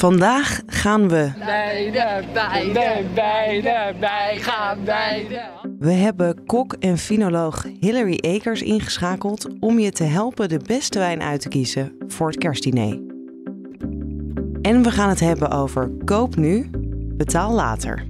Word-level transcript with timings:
Vandaag 0.00 0.60
gaan 0.66 1.08
we. 1.08 1.32
Beide, 1.38 2.24
beide, 2.32 3.04
beide, 3.14 3.94
wij 4.00 4.36
gaan 4.40 4.78
beide. 4.84 5.40
We 5.78 5.90
hebben 5.90 6.44
kok 6.46 6.72
en 6.72 6.98
finoloog 6.98 7.66
Hilary 7.80 8.18
Akers 8.36 8.62
ingeschakeld 8.62 9.46
om 9.58 9.78
je 9.78 9.90
te 9.90 10.04
helpen 10.04 10.48
de 10.48 10.60
beste 10.66 10.98
wijn 10.98 11.22
uit 11.22 11.40
te 11.40 11.48
kiezen 11.48 11.92
voor 12.06 12.26
het 12.26 12.38
kerstdiner. 12.38 13.00
En 14.62 14.82
we 14.82 14.90
gaan 14.90 15.08
het 15.08 15.20
hebben 15.20 15.50
over 15.50 15.90
koop 16.04 16.36
nu, 16.36 16.70
betaal 17.16 17.52
later. 17.52 18.06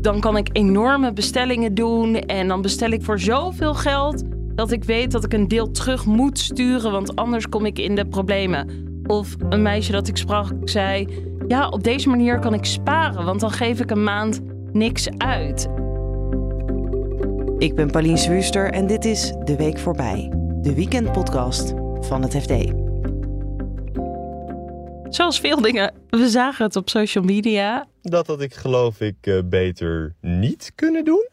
Dan 0.00 0.20
kan 0.20 0.36
ik 0.36 0.48
enorme 0.52 1.12
bestellingen 1.12 1.74
doen 1.74 2.14
en 2.14 2.48
dan 2.48 2.62
bestel 2.62 2.90
ik 2.90 3.02
voor 3.02 3.20
zoveel 3.20 3.74
geld 3.74 4.22
dat 4.54 4.70
ik 4.70 4.84
weet 4.84 5.10
dat 5.10 5.24
ik 5.24 5.32
een 5.32 5.48
deel 5.48 5.70
terug 5.70 6.06
moet 6.06 6.38
sturen, 6.38 6.92
want 6.92 7.16
anders 7.16 7.48
kom 7.48 7.66
ik 7.66 7.78
in 7.78 7.94
de 7.94 8.06
problemen. 8.06 8.92
Of 9.06 9.36
een 9.48 9.62
meisje 9.62 9.92
dat 9.92 10.08
ik 10.08 10.16
sprak 10.16 10.52
zei: 10.64 11.08
Ja, 11.48 11.68
op 11.68 11.84
deze 11.84 12.08
manier 12.08 12.38
kan 12.38 12.54
ik 12.54 12.64
sparen, 12.64 13.24
want 13.24 13.40
dan 13.40 13.50
geef 13.50 13.80
ik 13.80 13.90
een 13.90 14.04
maand 14.04 14.40
niks 14.72 15.08
uit. 15.18 15.68
Ik 17.58 17.74
ben 17.74 17.90
Pauline 17.90 18.16
Zwuster 18.16 18.72
en 18.72 18.86
dit 18.86 19.04
is 19.04 19.32
De 19.44 19.56
Week 19.56 19.78
Voorbij, 19.78 20.32
de 20.60 20.74
weekendpodcast 20.74 21.72
van 22.00 22.22
het 22.22 22.36
FD. 22.36 22.52
Zoals 25.14 25.40
veel 25.40 25.60
dingen, 25.60 25.94
we 26.10 26.28
zagen 26.28 26.64
het 26.64 26.76
op 26.76 26.88
social 26.88 27.24
media. 27.24 27.86
Dat 28.02 28.26
had 28.26 28.40
ik 28.40 28.54
geloof 28.54 29.00
ik 29.00 29.16
eh, 29.20 29.38
beter 29.44 30.14
niet 30.20 30.72
kunnen 30.74 31.04
doen. 31.04 31.28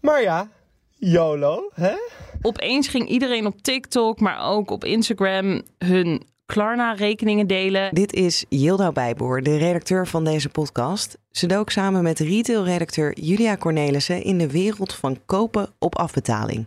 Maar 0.00 0.22
ja, 0.22 0.48
YOLO, 0.90 1.70
hè? 1.74 1.94
Opeens 2.42 2.88
ging 2.88 3.08
iedereen 3.08 3.46
op 3.46 3.62
TikTok, 3.62 4.20
maar 4.20 4.38
ook 4.50 4.70
op 4.70 4.84
Instagram 4.84 5.62
hun 5.78 6.22
Klarna-rekeningen 6.52 7.46
delen. 7.46 7.94
Dit 7.94 8.12
is 8.12 8.44
Yilda 8.48 8.92
Bijboer, 8.92 9.42
de 9.42 9.56
redacteur 9.56 10.06
van 10.06 10.24
deze 10.24 10.48
podcast. 10.48 11.18
Ze 11.30 11.46
dook 11.46 11.70
samen 11.70 12.02
met 12.02 12.18
retailredacteur 12.18 13.18
Julia 13.20 13.56
Cornelissen 13.56 14.22
in 14.22 14.38
de 14.38 14.50
wereld 14.50 14.94
van 14.94 15.18
kopen 15.26 15.68
op 15.78 15.96
afbetaling. 15.96 16.66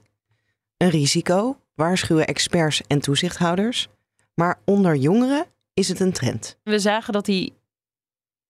Een 0.78 0.90
risico, 0.90 1.58
waarschuwen 1.76 2.28
experts 2.28 2.82
en 2.88 3.00
toezichthouders. 3.00 3.88
Maar 4.34 4.60
onder 4.66 4.96
jongeren 4.96 5.46
is 5.74 5.88
het 5.88 6.00
een 6.00 6.14
trend. 6.14 6.58
We 6.64 6.80
zagen 6.80 7.14
dat 7.14 7.26
die 7.26 7.54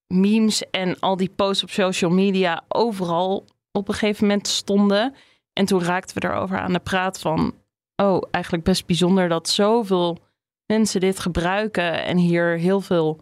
memes 0.07 0.69
en 0.69 0.99
al 0.99 1.17
die 1.17 1.31
posts 1.35 1.63
op 1.63 1.69
social 1.69 2.11
media 2.11 2.63
overal 2.67 3.45
op 3.71 3.87
een 3.87 3.93
gegeven 3.93 4.27
moment 4.27 4.47
stonden. 4.47 5.15
En 5.53 5.65
toen 5.65 5.83
raakten 5.83 6.21
we 6.21 6.27
erover 6.27 6.59
aan 6.59 6.73
de 6.73 6.79
praat 6.79 7.19
van... 7.19 7.53
oh, 7.95 8.23
eigenlijk 8.31 8.63
best 8.63 8.85
bijzonder 8.85 9.29
dat 9.29 9.49
zoveel 9.49 10.29
mensen 10.71 10.99
dit 10.99 11.19
gebruiken 11.19 12.05
en 12.05 12.17
hier 12.17 12.57
heel 12.57 12.81
veel 12.81 13.19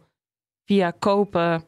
via 0.66 0.92
kopen. 0.92 1.64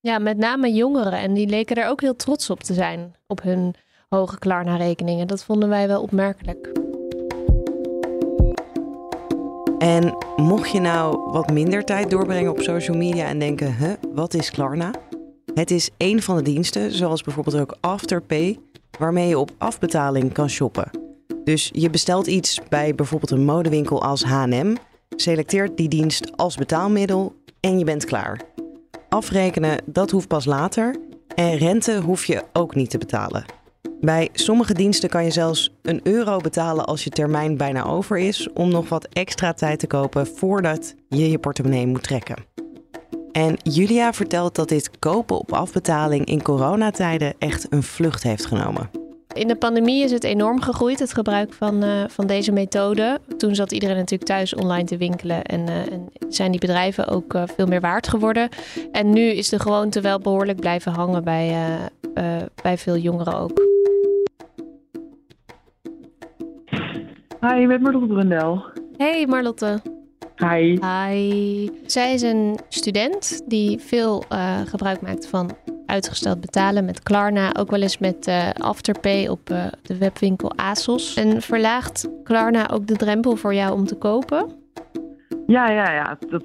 Ja, 0.00 0.18
met 0.18 0.36
name 0.36 0.72
jongeren. 0.72 1.18
En 1.18 1.34
die 1.34 1.46
leken 1.46 1.76
er 1.76 1.88
ook 1.88 2.00
heel 2.00 2.16
trots 2.16 2.50
op 2.50 2.62
te 2.62 2.74
zijn 2.74 3.14
op 3.26 3.42
hun 3.42 3.74
hoge 4.08 4.38
Klarna-rekeningen. 4.38 5.26
Dat 5.26 5.44
vonden 5.44 5.68
wij 5.68 5.88
wel 5.88 6.02
opmerkelijk. 6.02 6.72
En 9.78 10.16
mocht 10.36 10.70
je 10.70 10.80
nou 10.80 11.30
wat 11.32 11.52
minder 11.52 11.84
tijd 11.84 12.10
doorbrengen 12.10 12.50
op 12.50 12.60
social 12.60 12.96
media 12.96 13.26
en 13.26 13.38
denken, 13.38 13.76
huh, 13.76 13.92
wat 14.12 14.34
is 14.34 14.50
Klarna? 14.50 14.90
Het 15.54 15.70
is 15.70 15.90
een 15.96 16.22
van 16.22 16.36
de 16.36 16.42
diensten, 16.42 16.92
zoals 16.92 17.22
bijvoorbeeld 17.22 17.60
ook 17.60 17.76
Afterpay, 17.80 18.58
waarmee 18.98 19.28
je 19.28 19.38
op 19.38 19.50
afbetaling 19.58 20.32
kan 20.32 20.48
shoppen. 20.48 20.90
Dus 21.44 21.70
je 21.72 21.90
bestelt 21.90 22.26
iets 22.26 22.60
bij 22.68 22.94
bijvoorbeeld 22.94 23.30
een 23.30 23.44
modewinkel 23.44 24.02
als 24.02 24.24
H&M 24.24 24.74
Selecteert 25.16 25.76
die 25.76 25.88
dienst 25.88 26.36
als 26.36 26.56
betaalmiddel 26.56 27.34
en 27.60 27.78
je 27.78 27.84
bent 27.84 28.04
klaar. 28.04 28.40
Afrekenen, 29.08 29.78
dat 29.86 30.10
hoeft 30.10 30.28
pas 30.28 30.44
later. 30.44 30.96
En 31.34 31.56
rente 31.56 32.00
hoef 32.00 32.24
je 32.24 32.42
ook 32.52 32.74
niet 32.74 32.90
te 32.90 32.98
betalen. 32.98 33.44
Bij 34.00 34.28
sommige 34.32 34.74
diensten 34.74 35.08
kan 35.08 35.24
je 35.24 35.30
zelfs 35.30 35.74
een 35.82 36.00
euro 36.02 36.38
betalen 36.38 36.84
als 36.84 37.04
je 37.04 37.10
termijn 37.10 37.56
bijna 37.56 37.84
over 37.84 38.18
is, 38.18 38.48
om 38.52 38.70
nog 38.70 38.88
wat 38.88 39.08
extra 39.12 39.52
tijd 39.52 39.78
te 39.78 39.86
kopen 39.86 40.26
voordat 40.26 40.94
je 41.08 41.30
je 41.30 41.38
portemonnee 41.38 41.86
moet 41.86 42.02
trekken. 42.02 42.36
En 43.32 43.56
Julia 43.62 44.12
vertelt 44.12 44.54
dat 44.54 44.68
dit 44.68 44.98
kopen 44.98 45.38
op 45.38 45.52
afbetaling 45.52 46.24
in 46.24 46.42
coronatijden 46.42 47.34
echt 47.38 47.66
een 47.70 47.82
vlucht 47.82 48.22
heeft 48.22 48.46
genomen. 48.46 49.01
In 49.32 49.48
de 49.48 49.56
pandemie 49.56 50.04
is 50.04 50.10
het 50.10 50.24
enorm 50.24 50.60
gegroeid, 50.60 50.98
het 50.98 51.14
gebruik 51.14 51.52
van, 51.52 51.84
uh, 51.84 52.04
van 52.08 52.26
deze 52.26 52.52
methode. 52.52 53.20
Toen 53.36 53.54
zat 53.54 53.72
iedereen 53.72 53.96
natuurlijk 53.96 54.30
thuis 54.30 54.54
online 54.54 54.84
te 54.84 54.96
winkelen 54.96 55.44
en, 55.44 55.60
uh, 55.60 55.92
en 55.92 56.08
zijn 56.28 56.50
die 56.50 56.60
bedrijven 56.60 57.08
ook 57.08 57.34
uh, 57.34 57.42
veel 57.46 57.66
meer 57.66 57.80
waard 57.80 58.08
geworden. 58.08 58.48
En 58.92 59.10
nu 59.10 59.20
is 59.20 59.48
de 59.48 59.58
gewoonte 59.58 60.00
wel 60.00 60.18
behoorlijk 60.18 60.60
blijven 60.60 60.92
hangen 60.92 61.24
bij, 61.24 61.56
bij 62.62 62.78
veel 62.78 62.96
jongeren 62.96 63.38
ook. 63.38 63.60
Hi, 67.40 67.66
met 67.66 67.80
Marlotte 67.80 68.06
Brundel. 68.06 68.64
Hey 68.96 69.26
Marlotte. 69.26 69.80
Hi. 70.36 70.78
Hi. 70.86 71.70
Zij 71.86 72.14
is 72.14 72.22
een 72.22 72.58
student 72.68 73.42
die 73.46 73.78
veel 73.78 74.24
gebruik 74.64 75.00
maakt 75.00 75.26
van 75.26 75.50
uitgesteld 75.92 76.40
betalen 76.40 76.84
met 76.84 77.02
Klarna, 77.02 77.54
ook 77.58 77.70
wel 77.70 77.82
eens 77.82 77.98
met 77.98 78.28
uh, 78.28 78.50
Afterpay 78.50 79.28
op 79.28 79.50
uh, 79.50 79.64
de 79.82 79.98
webwinkel 79.98 80.52
ASOS. 80.56 81.16
En 81.16 81.42
verlaagt 81.42 82.08
Klarna 82.24 82.70
ook 82.70 82.86
de 82.86 82.96
drempel 82.96 83.36
voor 83.36 83.54
jou 83.54 83.72
om 83.72 83.84
te 83.84 83.98
kopen? 83.98 84.52
Ja, 85.46 85.70
ja, 85.70 85.92
ja, 85.92 86.18
dat 86.30 86.44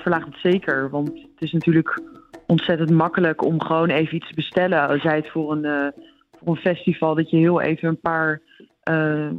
verlaagt 0.00 0.26
het 0.26 0.36
zeker. 0.42 0.90
Want 0.90 1.08
het 1.08 1.42
is 1.42 1.52
natuurlijk 1.52 2.02
ontzettend 2.46 2.90
makkelijk 2.90 3.44
om 3.44 3.62
gewoon 3.62 3.88
even 3.88 4.16
iets 4.16 4.28
te 4.28 4.34
bestellen. 4.34 4.98
Jij 4.98 5.16
het 5.16 5.30
voor 5.30 5.52
een, 5.52 5.64
uh, 5.64 5.86
voor 6.38 6.48
een 6.48 6.56
festival, 6.56 7.14
dat 7.14 7.30
je 7.30 7.36
heel 7.36 7.60
even 7.60 7.88
een 7.88 8.00
paar 8.00 8.40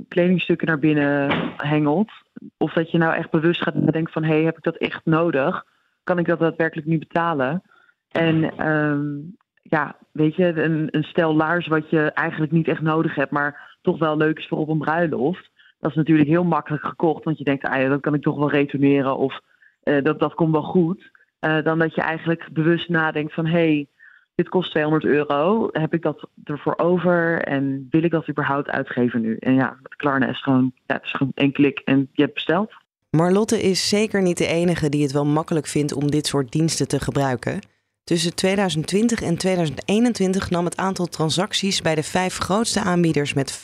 kledingstukken 0.08 0.68
naar 0.68 0.80
binnen 0.80 1.30
hengelt. 1.58 2.12
Of 2.58 2.74
dat 2.74 2.92
je 2.92 2.98
nou 2.98 3.14
echt 3.14 3.30
bewust 3.30 3.62
gaat 3.62 3.76
nadenken 3.76 4.14
van, 4.14 4.24
hé, 4.24 4.34
hey, 4.34 4.44
heb 4.44 4.58
ik 4.58 4.64
dat 4.64 4.78
echt 4.78 5.02
nodig? 5.06 5.64
Kan 6.04 6.20
ik 6.20 6.26
dat 6.26 6.40
daadwerkelijk 6.40 6.88
nu 6.88 6.98
betalen? 6.98 7.64
En 8.12 8.68
um, 8.68 9.36
ja, 9.62 9.96
weet 10.12 10.36
je, 10.36 10.46
een, 10.46 10.88
een 10.92 11.04
stel 11.04 11.36
laars 11.36 11.68
wat 11.68 11.90
je 11.90 12.12
eigenlijk 12.12 12.52
niet 12.52 12.68
echt 12.68 12.82
nodig 12.82 13.16
hebt, 13.16 13.32
maar 13.32 13.78
toch 13.82 14.00
wel 14.00 14.18
leuk 14.18 14.38
is 14.38 14.48
voor 14.48 14.58
op 14.58 14.70
een 14.70 14.78
bruiloft. 14.78 15.50
Dat 15.80 15.90
is 15.90 15.96
natuurlijk 15.98 16.30
heel 16.30 16.44
makkelijk 16.44 16.86
gekocht, 16.86 17.24
want 17.24 17.38
je 17.38 17.44
denkt, 17.44 17.64
ah 17.64 17.90
dat 17.90 18.02
kan 18.02 18.14
ik 18.14 18.22
toch 18.22 18.38
wel 18.38 18.52
retourneren 18.52 19.18
of 19.18 19.40
uh, 19.84 20.04
dat, 20.04 20.20
dat 20.20 20.34
komt 20.34 20.52
wel 20.52 20.64
goed. 20.64 21.12
Uh, 21.40 21.64
dan 21.64 21.80
dat 21.80 21.96
je 21.96 22.02
eigenlijk 22.02 22.50
bewust 22.52 22.90
nadenkt 22.90 23.34
van, 23.34 23.46
hé, 23.46 23.52
hey, 23.52 23.88
dit 24.36 24.50
kost 24.50 24.72
200 24.72 25.06
euro, 25.06 25.70
heb 25.72 25.94
ik 25.94 26.02
dat 26.02 26.30
ervoor 26.44 26.78
over 26.78 27.42
en 27.42 27.88
wil 27.90 28.04
ik 28.04 28.12
dat 28.12 28.30
überhaupt 28.30 28.70
uitgeven 28.70 29.22
nu? 29.22 29.38
En 29.40 29.54
ja, 29.54 29.78
met 29.82 29.96
Klarna 29.96 30.28
is 30.28 30.42
gewoon, 30.42 30.72
ja, 30.86 30.96
het 30.96 31.04
is 31.04 31.12
gewoon 31.12 31.32
één 31.36 31.52
klik 31.52 31.80
en 31.80 32.10
je 32.12 32.22
hebt 32.22 32.34
besteld. 32.34 32.74
Marlotte 33.10 33.62
is 33.62 33.90
zeker 33.90 34.22
niet 34.22 34.38
de 34.38 34.48
enige 34.48 34.90
die 34.90 35.02
het 35.02 35.12
wel 35.12 35.26
makkelijk 35.26 35.68
vindt 35.68 35.94
om 35.94 36.12
dit 36.12 36.28
soort 36.28 36.52
diensten 36.52 36.88
te 36.88 37.00
gebruiken. 37.00 37.60
Tussen 38.08 38.36
2020 38.36 39.22
en 39.22 39.38
2021 39.38 40.50
nam 40.50 40.66
het 40.66 40.78
aantal 40.78 41.06
transacties 41.06 41.82
bij 41.82 41.96
de 41.96 42.04
vijf 42.04 42.38
grootste 42.38 42.82
aanbieders 42.82 43.34
met 43.34 43.60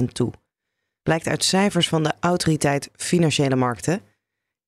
35% 0.00 0.04
toe. 0.12 0.32
Blijkt 1.02 1.28
uit 1.28 1.44
cijfers 1.44 1.88
van 1.88 2.02
de 2.02 2.12
Autoriteit 2.20 2.90
Financiële 2.96 3.56
Markten. 3.56 4.00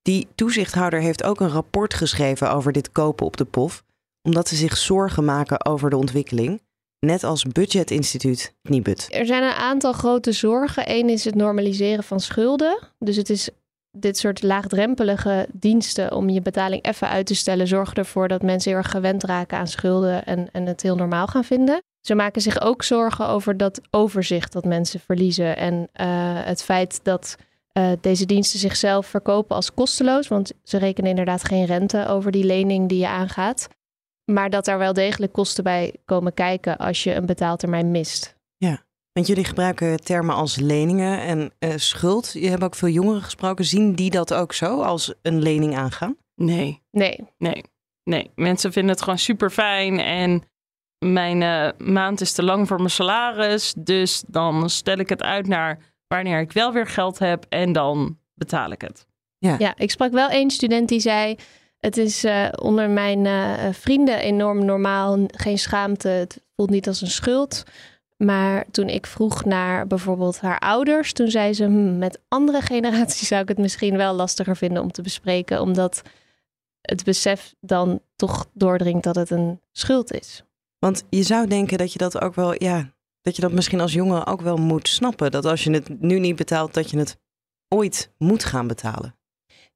Die 0.03 0.29
toezichthouder 0.35 1.01
heeft 1.01 1.23
ook 1.23 1.41
een 1.41 1.49
rapport 1.49 1.95
geschreven 1.95 2.53
over 2.53 2.73
dit 2.73 2.93
kopen 2.93 3.27
op 3.27 3.37
de 3.37 3.45
POF, 3.45 3.85
omdat 4.23 4.49
ze 4.49 4.57
zich 4.57 4.77
zorgen 4.77 5.25
maken 5.25 5.65
over 5.65 5.91
de 5.91 5.97
ontwikkeling. 5.97 6.63
Net 6.99 7.25
als 7.25 7.45
budgetinstituut 7.45 8.55
Nibud. 8.63 9.07
Er 9.11 9.27
zijn 9.27 9.43
een 9.43 9.51
aantal 9.51 9.93
grote 9.93 10.33
zorgen. 10.33 10.91
Eén 10.91 11.09
is 11.09 11.25
het 11.25 11.35
normaliseren 11.35 12.05
van 12.05 12.21
schulden. 12.21 12.79
Dus 12.99 13.17
het 13.17 13.31
is 13.31 13.51
dit 13.91 14.19
soort 14.19 14.43
laagdrempelige 14.43 15.47
diensten 15.53 16.15
om 16.15 16.29
je 16.29 16.41
betaling 16.41 16.85
even 16.85 17.09
uit 17.09 17.27
te 17.27 17.35
stellen, 17.35 17.67
zorgen 17.67 17.97
ervoor 17.97 18.29
dat 18.29 18.43
mensen 18.43 18.71
heel 18.71 18.81
erg 18.81 18.91
gewend 18.91 19.25
raken 19.25 19.59
aan 19.59 19.67
schulden 19.67 20.25
en, 20.25 20.49
en 20.53 20.67
het 20.67 20.83
heel 20.83 20.97
normaal 20.97 21.27
gaan 21.27 21.45
vinden. 21.45 21.83
Ze 22.01 22.15
maken 22.15 22.43
zich 22.43 22.61
ook 22.61 22.83
zorgen 22.83 23.29
over 23.29 23.57
dat 23.57 23.81
overzicht 23.91 24.53
dat 24.53 24.65
mensen 24.65 25.01
verliezen 25.01 25.57
en 25.57 25.75
uh, 25.75 25.87
het 26.45 26.63
feit 26.63 27.01
dat 27.03 27.37
uh, 27.73 27.93
deze 28.01 28.27
diensten 28.27 28.59
zichzelf 28.59 29.07
verkopen 29.07 29.57
als 29.57 29.75
kosteloos, 29.75 30.29
want 30.29 30.53
ze 30.63 30.79
rekenen 30.79 31.11
inderdaad 31.11 31.45
geen 31.45 31.65
rente 31.65 32.07
over 32.07 32.33
die 32.33 32.45
lening 32.45 32.89
die 32.89 32.99
je 32.99 33.09
aangaat. 33.09 33.69
Maar 34.25 34.51
dat 34.51 34.65
daar 34.65 34.79
wel 34.79 34.93
degelijk 34.93 35.33
kosten 35.33 35.65
bij 35.65 35.95
komen 36.05 36.35
kijken 36.35 36.77
als 36.77 37.05
je 37.05 37.15
een 37.15 37.27
betaaltermijn 37.27 37.91
mist. 37.91 38.37
Ja. 38.57 38.83
Want 39.13 39.27
jullie 39.27 39.45
gebruiken 39.45 39.97
termen 39.97 40.35
als 40.35 40.57
leningen 40.57 41.21
en 41.21 41.53
uh, 41.59 41.73
schuld. 41.77 42.33
Je 42.33 42.49
hebt 42.49 42.63
ook 42.63 42.75
veel 42.75 42.89
jongeren 42.89 43.23
gesproken. 43.23 43.65
Zien 43.65 43.95
die 43.95 44.11
dat 44.11 44.35
ook 44.35 44.53
zo 44.53 44.83
als 44.83 45.15
een 45.23 45.43
lening 45.43 45.77
aangaan? 45.77 46.17
Nee. 46.35 46.83
Nee. 46.91 47.19
Nee. 47.39 47.65
Nee. 48.05 48.31
Mensen 48.35 48.73
vinden 48.73 48.91
het 48.93 49.03
gewoon 49.03 49.19
super 49.19 49.51
fijn. 49.51 49.99
En 49.99 50.43
mijn 50.99 51.41
uh, 51.41 51.89
maand 51.89 52.21
is 52.21 52.33
te 52.33 52.43
lang 52.43 52.69
voor 52.69 52.77
mijn 52.77 52.91
salaris. 52.91 53.75
Dus 53.77 54.23
dan 54.27 54.71
stel 54.71 54.99
ik 54.99 55.09
het 55.09 55.23
uit 55.23 55.47
naar 55.47 55.79
wanneer 56.07 56.41
ik 56.41 56.53
wel 56.53 56.73
weer 56.73 56.87
geld 56.87 57.19
heb. 57.19 57.47
En 57.49 57.73
dan 57.73 58.19
betaal 58.35 58.71
ik 58.71 58.81
het. 58.81 59.07
Ja, 59.39 59.57
ja 59.59 59.75
ik 59.77 59.91
sprak 59.91 60.13
wel 60.13 60.29
één 60.29 60.51
student 60.51 60.89
die 60.89 61.01
zei. 61.01 61.37
Het 61.79 61.97
is 61.97 62.25
uh, 62.25 62.49
onder 62.63 62.91
mijn 62.91 63.25
uh, 63.25 63.73
vrienden 63.73 64.19
enorm 64.19 64.65
normaal, 64.65 65.19
geen 65.27 65.59
schaamte. 65.59 66.09
Het 66.09 66.43
voelt 66.57 66.71
niet 66.71 66.87
als 66.87 67.01
een 67.01 67.11
schuld. 67.11 67.65
Maar 68.25 68.65
toen 68.71 68.89
ik 68.89 69.07
vroeg 69.07 69.45
naar 69.45 69.87
bijvoorbeeld 69.87 70.41
haar 70.41 70.59
ouders, 70.59 71.13
toen 71.13 71.31
zei 71.31 71.53
ze: 71.53 71.65
hm, 71.65 71.99
met 71.99 72.21
andere 72.29 72.61
generaties 72.73 73.29
zou 73.29 73.43
ik 73.43 73.49
het 73.49 73.59
misschien 73.59 73.97
wel 73.97 74.15
lastiger 74.15 74.57
vinden 74.57 74.83
om 74.83 74.93
te 74.93 75.03
bespreken, 75.03 75.61
omdat 75.61 76.03
het 76.81 77.05
besef 77.05 77.55
dan 77.61 78.01
toch 78.17 78.47
doordringt 78.53 79.05
dat 79.05 79.15
het 79.15 79.31
een 79.31 79.61
schuld 79.73 80.13
is. 80.13 80.45
Want 80.79 81.05
je 81.11 81.23
zou 81.23 81.47
denken 81.47 81.79
dat 81.79 81.93
je 81.93 81.99
dat 81.99 82.21
ook 82.21 82.35
wel, 82.35 82.63
ja, 82.63 82.95
dat 83.21 83.37
je 83.37 83.43
dat 83.43 83.53
misschien 83.53 83.81
als 83.81 83.93
jongen 83.93 84.27
ook 84.27 84.41
wel 84.41 84.57
moet 84.57 84.89
snappen. 84.89 85.31
Dat 85.31 85.45
als 85.45 85.65
je 85.65 85.71
het 85.71 86.01
nu 86.01 86.19
niet 86.19 86.37
betaalt, 86.37 86.75
dat 86.75 86.91
je 86.91 86.99
het 86.99 87.19
ooit 87.69 88.13
moet 88.19 88.45
gaan 88.45 88.67
betalen. 88.67 89.15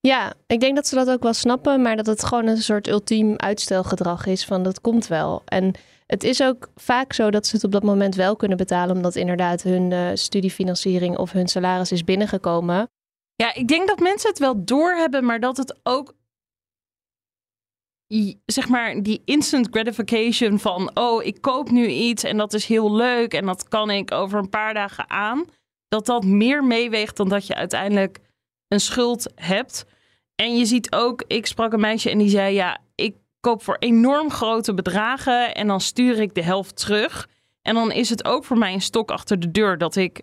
Ja, 0.00 0.35
ik 0.46 0.61
denk 0.61 0.75
dat 0.75 0.87
ze 0.87 0.94
dat 0.94 1.11
ook 1.11 1.23
wel 1.23 1.32
snappen, 1.32 1.82
maar 1.82 1.96
dat 1.96 2.06
het 2.06 2.25
gewoon 2.25 2.46
een 2.46 2.62
soort 2.62 2.88
ultiem 2.88 3.37
uitstelgedrag 3.37 4.26
is 4.26 4.44
van 4.44 4.62
dat 4.62 4.81
komt 4.81 5.06
wel. 5.06 5.43
En 5.44 5.75
het 6.06 6.25
is 6.25 6.43
ook 6.43 6.69
vaak 6.75 7.12
zo 7.12 7.31
dat 7.31 7.47
ze 7.47 7.56
het 7.56 7.65
op 7.65 7.73
dat 7.73 7.83
moment 7.83 8.15
wel 8.15 8.37
kunnen 8.37 8.56
betalen, 8.56 8.97
omdat 8.97 9.17
inderdaad 9.17 9.62
hun 9.62 9.91
uh, 9.91 10.11
studiefinanciering 10.15 11.17
of 11.19 11.33
hun 11.33 11.49
salaris 11.49 11.93
is 11.93 12.05
binnengekomen. 12.05 12.91
Ja, 13.35 13.55
ik 13.55 13.69
denk 13.69 13.89
dat 13.89 13.99
mensen 13.99 14.31
het 14.31 14.39
wel 14.39 14.65
doorhebben, 14.65 15.25
maar 15.25 15.41
dat 15.41 15.56
het 15.56 15.79
ook 15.83 16.15
zeg 18.47 18.69
maar 18.69 19.03
die 19.03 19.23
instant 19.25 19.69
gratification 19.71 20.59
van 20.59 20.91
oh 20.95 21.25
ik 21.25 21.41
koop 21.41 21.71
nu 21.71 21.87
iets 21.87 22.25
en 22.25 22.37
dat 22.37 22.53
is 22.53 22.67
heel 22.67 22.95
leuk 22.95 23.35
en 23.35 23.47
dat 23.47 23.69
kan 23.69 23.91
ik 23.91 24.12
over 24.12 24.39
een 24.39 24.49
paar 24.49 24.75
dagen 24.75 25.11
aan 25.11 25.45
dat 25.89 26.06
dat 26.06 26.25
meer 26.25 26.65
meeweegt 26.65 27.17
dan 27.17 27.29
dat 27.29 27.47
je 27.47 27.55
uiteindelijk 27.55 28.21
een 28.69 28.81
schuld 28.81 29.33
hebt 29.35 29.87
en 30.35 30.56
je 30.56 30.65
ziet 30.65 30.93
ook 30.93 31.25
ik 31.27 31.47
sprak 31.47 31.73
een 31.73 31.81
meisje 31.81 32.11
en 32.11 32.19
die 32.19 32.29
zei 32.29 32.55
ja 32.55 32.81
ik 32.95 33.17
koop 33.44 33.62
voor 33.62 33.76
enorm 33.79 34.31
grote 34.31 34.75
bedragen 34.75 35.55
en 35.55 35.67
dan 35.67 35.81
stuur 35.81 36.20
ik 36.20 36.35
de 36.35 36.43
helft 36.43 36.76
terug 36.76 37.29
en 37.62 37.75
dan 37.75 37.93
is 37.93 38.11
het 38.11 38.25
ook 38.25 38.44
voor 38.44 38.58
mij 38.58 38.73
een 38.73 38.82
stok 38.82 39.11
achter 39.11 39.41
de 39.41 39.50
deur 39.50 39.79
dat 39.79 39.96
ik 39.96 40.23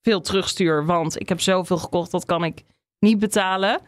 veel 0.00 0.20
terugstuur 0.20 0.86
want 0.86 1.20
ik 1.20 1.28
heb 1.28 1.40
zoveel 1.40 1.78
gekocht 1.78 2.10
dat 2.10 2.24
kan 2.24 2.44
ik 2.44 2.62
niet 2.98 3.18
betalen 3.18 3.80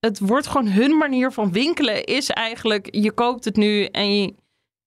het 0.00 0.18
wordt 0.18 0.46
gewoon 0.46 0.68
hun 0.68 0.96
manier 0.96 1.32
van 1.32 1.52
winkelen 1.52 2.04
is 2.04 2.30
eigenlijk 2.30 2.94
je 2.94 3.12
koopt 3.12 3.44
het 3.44 3.56
nu 3.56 3.84
en 3.84 4.20
je, 4.20 4.34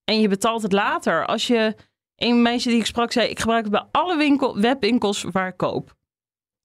en 0.03 0.19
je 0.19 0.27
betaalt 0.27 0.61
het 0.61 0.71
later. 0.71 1.25
Als 1.25 1.47
je 1.47 1.75
een 2.15 2.41
meisje 2.41 2.69
die 2.69 2.79
ik 2.79 2.85
sprak 2.85 3.11
zei 3.11 3.29
ik 3.29 3.39
gebruik 3.39 3.63
het 3.63 3.71
bij 3.71 3.85
alle 3.91 4.17
winkel, 4.17 4.59
webwinkels 4.59 5.25
waar 5.31 5.47
ik 5.47 5.57
koop. 5.57 5.93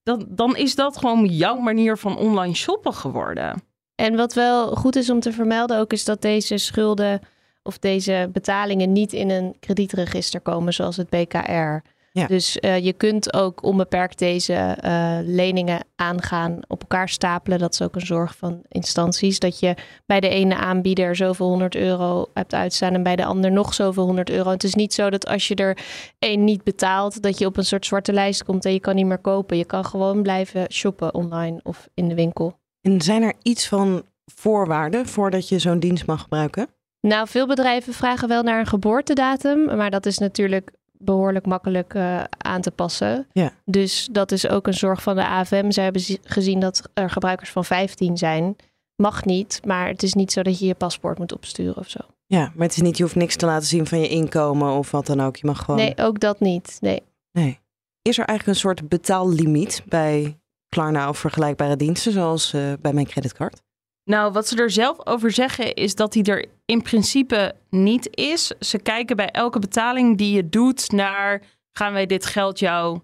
Dan, 0.02 0.26
dan 0.28 0.56
is 0.56 0.74
dat 0.74 0.96
gewoon 0.96 1.24
jouw 1.24 1.58
manier 1.58 1.98
van 1.98 2.16
online 2.16 2.54
shoppen 2.54 2.94
geworden. 2.94 3.62
En 3.96 4.16
wat 4.16 4.34
wel 4.34 4.74
goed 4.74 4.96
is 4.96 5.10
om 5.10 5.20
te 5.20 5.32
vermelden 5.32 5.78
ook 5.78 5.92
is 5.92 6.04
dat 6.04 6.22
deze 6.22 6.56
schulden 6.56 7.20
of 7.62 7.78
deze 7.78 8.28
betalingen 8.32 8.92
niet 8.92 9.12
in 9.12 9.30
een 9.30 9.56
kredietregister 9.60 10.40
komen 10.40 10.74
zoals 10.74 10.96
het 10.96 11.10
BKR. 11.10 11.82
Dus 12.24 12.58
uh, 12.60 12.78
je 12.78 12.92
kunt 12.92 13.34
ook 13.34 13.62
onbeperkt 13.62 14.18
deze 14.18 14.78
uh, 14.84 15.18
leningen 15.22 15.84
aangaan, 15.96 16.60
op 16.66 16.80
elkaar 16.80 17.08
stapelen. 17.08 17.58
Dat 17.58 17.72
is 17.72 17.82
ook 17.82 17.94
een 17.94 18.06
zorg 18.06 18.36
van 18.36 18.62
instanties. 18.68 19.38
Dat 19.38 19.60
je 19.60 19.74
bij 20.06 20.20
de 20.20 20.28
ene 20.28 20.54
aanbieder 20.54 21.16
zoveel 21.16 21.48
100 21.48 21.74
euro 21.74 22.26
hebt 22.34 22.54
uitstaan 22.54 22.94
en 22.94 23.02
bij 23.02 23.16
de 23.16 23.24
ander 23.24 23.52
nog 23.52 23.74
zoveel 23.74 24.04
100 24.04 24.30
euro. 24.30 24.50
Het 24.50 24.64
is 24.64 24.74
niet 24.74 24.94
zo 24.94 25.10
dat 25.10 25.26
als 25.26 25.48
je 25.48 25.54
er 25.54 25.78
één 26.18 26.44
niet 26.44 26.64
betaalt, 26.64 27.22
dat 27.22 27.38
je 27.38 27.46
op 27.46 27.56
een 27.56 27.64
soort 27.64 27.86
zwarte 27.86 28.12
lijst 28.12 28.44
komt 28.44 28.64
en 28.64 28.72
je 28.72 28.80
kan 28.80 28.94
niet 28.94 29.06
meer 29.06 29.18
kopen. 29.18 29.56
Je 29.56 29.64
kan 29.64 29.84
gewoon 29.84 30.22
blijven 30.22 30.72
shoppen 30.72 31.14
online 31.14 31.60
of 31.62 31.88
in 31.94 32.08
de 32.08 32.14
winkel. 32.14 32.58
En 32.86 33.00
zijn 33.00 33.22
er 33.22 33.34
iets 33.42 33.68
van 33.68 34.02
voorwaarden 34.24 35.06
voordat 35.06 35.48
je 35.48 35.58
zo'n 35.58 35.78
dienst 35.78 36.06
mag 36.06 36.22
gebruiken? 36.22 36.68
Nou, 37.00 37.28
veel 37.28 37.46
bedrijven 37.46 37.92
vragen 37.92 38.28
wel 38.28 38.42
naar 38.42 38.58
een 38.58 38.66
geboortedatum, 38.66 39.76
maar 39.76 39.90
dat 39.90 40.06
is 40.06 40.18
natuurlijk 40.18 40.70
behoorlijk 40.92 41.46
makkelijk 41.46 41.94
uh, 41.94 42.24
aan 42.38 42.60
te 42.60 42.70
passen. 42.70 43.26
Ja. 43.32 43.52
Dus 43.64 44.08
dat 44.12 44.32
is 44.32 44.48
ook 44.48 44.66
een 44.66 44.74
zorg 44.74 45.02
van 45.02 45.16
de 45.16 45.26
AFM. 45.26 45.70
Ze 45.70 45.80
hebben 45.80 46.02
gezien 46.22 46.60
dat 46.60 46.88
er 46.94 47.10
gebruikers 47.10 47.50
van 47.50 47.64
15 47.64 48.16
zijn. 48.16 48.56
Mag 48.96 49.24
niet, 49.24 49.60
maar 49.64 49.88
het 49.88 50.02
is 50.02 50.14
niet 50.14 50.32
zo 50.32 50.42
dat 50.42 50.58
je 50.58 50.66
je 50.66 50.74
paspoort 50.74 51.18
moet 51.18 51.32
opsturen 51.32 51.76
of 51.76 51.88
zo. 51.88 52.00
Ja, 52.26 52.52
maar 52.54 52.66
het 52.66 52.76
is 52.76 52.82
niet, 52.82 52.96
je 52.96 53.02
hoeft 53.02 53.14
niks 53.14 53.36
te 53.36 53.46
laten 53.46 53.68
zien 53.68 53.86
van 53.86 54.00
je 54.00 54.08
inkomen 54.08 54.72
of 54.72 54.90
wat 54.90 55.06
dan 55.06 55.20
ook. 55.20 55.36
Je 55.36 55.46
mag 55.46 55.64
gewoon. 55.64 55.80
Nee, 55.80 55.94
ook 55.96 56.20
dat 56.20 56.40
niet. 56.40 56.78
Nee. 56.80 57.02
Nee. 57.32 57.58
Is 58.02 58.18
er 58.18 58.24
eigenlijk 58.24 58.58
een 58.58 58.62
soort 58.62 58.88
betaallimiet 58.88 59.82
bij 59.88 60.36
Klarna 60.76 61.08
of 61.08 61.18
vergelijkbare 61.18 61.76
diensten, 61.76 62.12
zoals 62.12 62.52
uh, 62.54 62.72
bij 62.80 62.92
mijn 62.92 63.06
creditcard? 63.06 63.62
Nou, 64.04 64.32
wat 64.32 64.48
ze 64.48 64.56
er 64.56 64.70
zelf 64.70 65.06
over 65.06 65.30
zeggen 65.30 65.74
is 65.74 65.94
dat 65.94 66.12
die 66.12 66.24
er 66.24 66.46
in 66.64 66.82
principe 66.82 67.54
niet 67.70 68.16
is. 68.16 68.46
Ze 68.60 68.78
kijken 68.78 69.16
bij 69.16 69.30
elke 69.30 69.58
betaling 69.58 70.18
die 70.18 70.34
je 70.34 70.48
doet 70.48 70.92
naar 70.92 71.42
gaan 71.72 71.92
wij 71.92 72.06
dit 72.06 72.26
geld 72.26 72.58
jou 72.58 73.00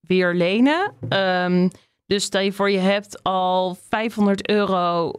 weer 0.00 0.34
lenen. 0.34 0.94
Um, 1.08 1.70
dus 2.06 2.24
stel 2.24 2.40
je 2.40 2.52
voor 2.52 2.70
je 2.70 2.78
hebt 2.78 3.22
al 3.22 3.76
500 3.88 4.48
euro 4.48 5.12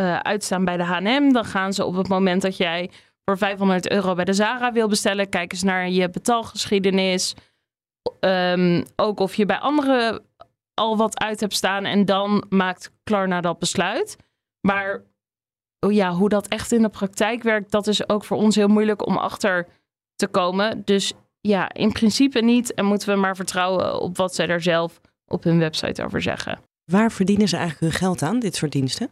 uh, 0.00 0.18
uitstaan 0.18 0.64
bij 0.64 0.76
de 0.76 0.82
H&M, 0.84 1.32
dan 1.32 1.44
gaan 1.44 1.72
ze 1.72 1.84
op 1.84 1.94
het 1.94 2.08
moment 2.08 2.42
dat 2.42 2.56
jij 2.56 2.90
voor 3.24 3.38
500 3.38 3.90
euro 3.90 4.14
bij 4.14 4.24
de 4.24 4.32
Zara 4.32 4.72
wil 4.72 4.88
bestellen, 4.88 5.28
kijken 5.28 5.58
ze 5.58 5.64
naar 5.64 5.88
je 5.88 6.10
betaalgeschiedenis. 6.10 7.34
Um, 8.20 8.84
ook 8.96 9.20
of 9.20 9.34
je 9.34 9.46
bij 9.46 9.58
anderen 9.58 10.27
al 10.78 10.96
wat 10.96 11.18
uit 11.20 11.40
hebt 11.40 11.54
staan 11.54 11.84
en 11.84 12.04
dan 12.04 12.44
maakt 12.48 12.92
Klarna 13.04 13.40
dat 13.40 13.58
besluit. 13.58 14.16
Maar 14.60 15.02
oh 15.80 15.92
ja, 15.92 16.12
hoe 16.12 16.28
dat 16.28 16.48
echt 16.48 16.72
in 16.72 16.82
de 16.82 16.88
praktijk 16.88 17.42
werkt, 17.42 17.70
dat 17.70 17.86
is 17.86 18.08
ook 18.08 18.24
voor 18.24 18.36
ons 18.36 18.54
heel 18.54 18.68
moeilijk 18.68 19.06
om 19.06 19.16
achter 19.16 19.68
te 20.16 20.26
komen. 20.26 20.82
Dus 20.84 21.12
ja, 21.40 21.72
in 21.72 21.92
principe 21.92 22.40
niet. 22.40 22.74
En 22.74 22.84
moeten 22.84 23.08
we 23.08 23.20
maar 23.20 23.36
vertrouwen 23.36 24.00
op 24.00 24.16
wat 24.16 24.34
zij 24.34 24.48
er 24.48 24.62
zelf 24.62 25.00
op 25.26 25.44
hun 25.44 25.58
website 25.58 26.04
over 26.04 26.22
zeggen. 26.22 26.60
Waar 26.84 27.12
verdienen 27.12 27.48
ze 27.48 27.56
eigenlijk 27.56 27.92
hun 27.92 28.00
geld 28.00 28.22
aan, 28.22 28.38
dit 28.38 28.56
soort 28.56 28.72
diensten? 28.72 29.10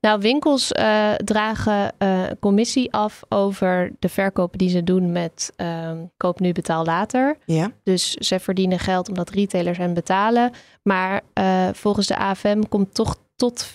Nou, 0.00 0.20
winkels 0.20 0.72
uh, 0.72 1.14
dragen 1.14 1.94
uh, 1.98 2.22
commissie 2.40 2.92
af 2.92 3.22
over 3.28 3.92
de 3.98 4.08
verkopen 4.08 4.58
die 4.58 4.68
ze 4.68 4.84
doen 4.84 5.12
met 5.12 5.52
uh, 5.56 5.92
koop 6.16 6.40
nu, 6.40 6.52
betaal 6.52 6.84
later. 6.84 7.36
Ja. 7.44 7.72
Dus 7.82 8.12
ze 8.14 8.40
verdienen 8.40 8.78
geld 8.78 9.08
omdat 9.08 9.30
retailers 9.30 9.78
hen 9.78 9.94
betalen. 9.94 10.52
Maar 10.82 11.20
eh, 11.32 11.68
volgens 11.72 12.06
de 12.06 12.16
AFM 12.16 12.62
komt 12.68 12.94
toch 12.94 13.16
tot 13.36 13.66
40% 13.66 13.74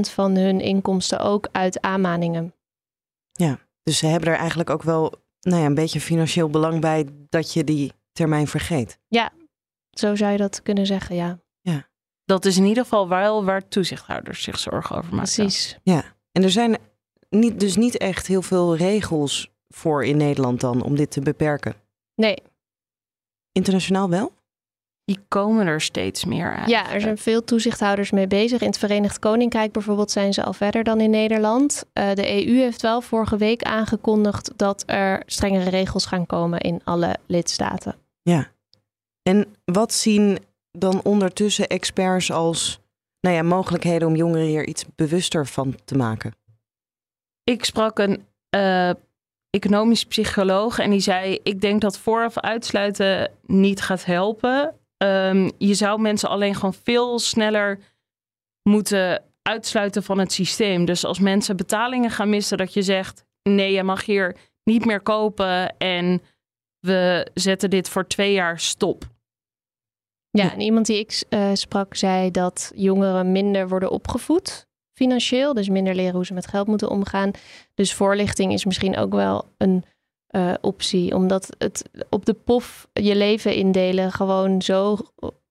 van 0.00 0.36
hun 0.36 0.60
inkomsten 0.60 1.20
ook 1.20 1.48
uit 1.52 1.80
aanmaningen. 1.80 2.54
Ja, 3.32 3.58
dus 3.82 3.98
ze 3.98 4.06
hebben 4.06 4.28
er 4.28 4.38
eigenlijk 4.38 4.70
ook 4.70 4.82
wel 4.82 5.12
nou 5.40 5.60
ja, 5.60 5.66
een 5.66 5.74
beetje 5.74 6.00
financieel 6.00 6.48
belang 6.48 6.80
bij 6.80 7.08
dat 7.28 7.52
je 7.52 7.64
die 7.64 7.92
termijn 8.12 8.46
vergeet. 8.46 8.98
Ja, 9.08 9.32
zo 9.90 10.14
zou 10.14 10.32
je 10.32 10.38
dat 10.38 10.62
kunnen 10.62 10.86
zeggen, 10.86 11.16
ja. 11.16 11.38
Ja. 11.60 11.88
Dat 12.24 12.44
is 12.44 12.56
in 12.56 12.64
ieder 12.64 12.82
geval 12.82 13.08
wel 13.08 13.44
waar 13.44 13.68
toezichthouders 13.68 14.42
zich 14.42 14.58
zorgen 14.58 14.96
over 14.96 15.14
maken. 15.14 15.32
Precies. 15.34 15.78
Ja, 15.82 16.04
en 16.32 16.42
er 16.42 16.50
zijn 16.50 16.76
niet, 17.30 17.60
dus 17.60 17.76
niet 17.76 17.96
echt 17.96 18.26
heel 18.26 18.42
veel 18.42 18.76
regels 18.76 19.52
voor 19.68 20.04
in 20.04 20.16
Nederland 20.16 20.60
dan 20.60 20.82
om 20.82 20.96
dit 20.96 21.10
te 21.10 21.20
beperken. 21.20 21.74
Nee. 22.14 22.42
Internationaal 23.52 24.08
wel? 24.08 24.32
die 25.04 25.18
komen 25.28 25.66
er 25.66 25.80
steeds 25.80 26.24
meer 26.24 26.56
uit. 26.56 26.68
Ja, 26.68 26.92
er 26.92 27.00
zijn 27.00 27.18
veel 27.18 27.44
toezichthouders 27.44 28.10
mee 28.10 28.26
bezig. 28.26 28.60
In 28.60 28.66
het 28.66 28.78
Verenigd 28.78 29.18
Koninkrijk 29.18 29.72
bijvoorbeeld 29.72 30.10
zijn 30.10 30.34
ze 30.34 30.44
al 30.44 30.52
verder 30.52 30.84
dan 30.84 31.00
in 31.00 31.10
Nederland. 31.10 31.84
Uh, 31.94 32.12
de 32.12 32.46
EU 32.46 32.56
heeft 32.56 32.82
wel 32.82 33.00
vorige 33.00 33.36
week 33.36 33.62
aangekondigd 33.62 34.52
dat 34.56 34.82
er 34.86 35.22
strengere 35.26 35.70
regels 35.70 36.06
gaan 36.06 36.26
komen 36.26 36.60
in 36.60 36.80
alle 36.84 37.16
lidstaten. 37.26 37.94
Ja. 38.22 38.48
En 39.22 39.46
wat 39.64 39.92
zien 39.92 40.38
dan 40.78 41.02
ondertussen 41.02 41.68
experts 41.68 42.30
als 42.30 42.80
nou 43.20 43.36
ja, 43.36 43.42
mogelijkheden 43.42 44.08
om 44.08 44.16
jongeren 44.16 44.46
hier 44.46 44.66
iets 44.66 44.84
bewuster 44.94 45.46
van 45.46 45.76
te 45.84 45.96
maken? 45.96 46.34
Ik 47.44 47.64
sprak 47.64 47.98
een 47.98 48.26
uh, 48.56 48.90
economisch 49.50 50.04
psycholoog 50.04 50.78
en 50.78 50.90
die 50.90 51.00
zei: 51.00 51.38
Ik 51.42 51.60
denk 51.60 51.80
dat 51.80 51.98
vooraf 51.98 52.38
uitsluiten 52.38 53.30
niet 53.46 53.80
gaat 53.80 54.04
helpen. 54.04 54.74
Um, 54.96 55.50
je 55.58 55.74
zou 55.74 56.00
mensen 56.00 56.28
alleen 56.28 56.54
gewoon 56.54 56.74
veel 56.74 57.18
sneller 57.18 57.78
moeten 58.62 59.22
uitsluiten 59.42 60.02
van 60.02 60.18
het 60.18 60.32
systeem. 60.32 60.84
Dus 60.84 61.04
als 61.04 61.18
mensen 61.18 61.56
betalingen 61.56 62.10
gaan 62.10 62.28
missen, 62.28 62.58
dat 62.58 62.72
je 62.72 62.82
zegt: 62.82 63.24
nee, 63.42 63.72
je 63.72 63.82
mag 63.82 64.04
hier 64.04 64.36
niet 64.64 64.84
meer 64.84 65.00
kopen 65.00 65.78
en 65.78 66.22
we 66.80 67.30
zetten 67.34 67.70
dit 67.70 67.88
voor 67.88 68.06
twee 68.06 68.32
jaar 68.32 68.60
stop. 68.60 69.04
Ja, 70.38 70.52
en 70.52 70.60
iemand 70.60 70.86
die 70.86 70.98
ik 70.98 71.22
uh, 71.30 71.50
sprak 71.52 71.94
zei 71.94 72.30
dat 72.30 72.72
jongeren 72.74 73.32
minder 73.32 73.68
worden 73.68 73.90
opgevoed 73.90 74.66
financieel, 74.92 75.54
dus 75.54 75.68
minder 75.68 75.94
leren 75.94 76.14
hoe 76.14 76.26
ze 76.26 76.34
met 76.34 76.46
geld 76.46 76.66
moeten 76.66 76.90
omgaan. 76.90 77.30
Dus 77.74 77.94
voorlichting 77.94 78.52
is 78.52 78.64
misschien 78.64 78.96
ook 78.96 79.12
wel 79.12 79.44
een 79.56 79.84
uh, 80.30 80.54
optie. 80.60 81.14
Omdat 81.14 81.54
het 81.58 81.90
op 82.10 82.24
de 82.24 82.34
pof 82.34 82.88
je 82.92 83.16
leven 83.16 83.54
indelen 83.54 84.12
gewoon 84.12 84.62
zo 84.62 84.98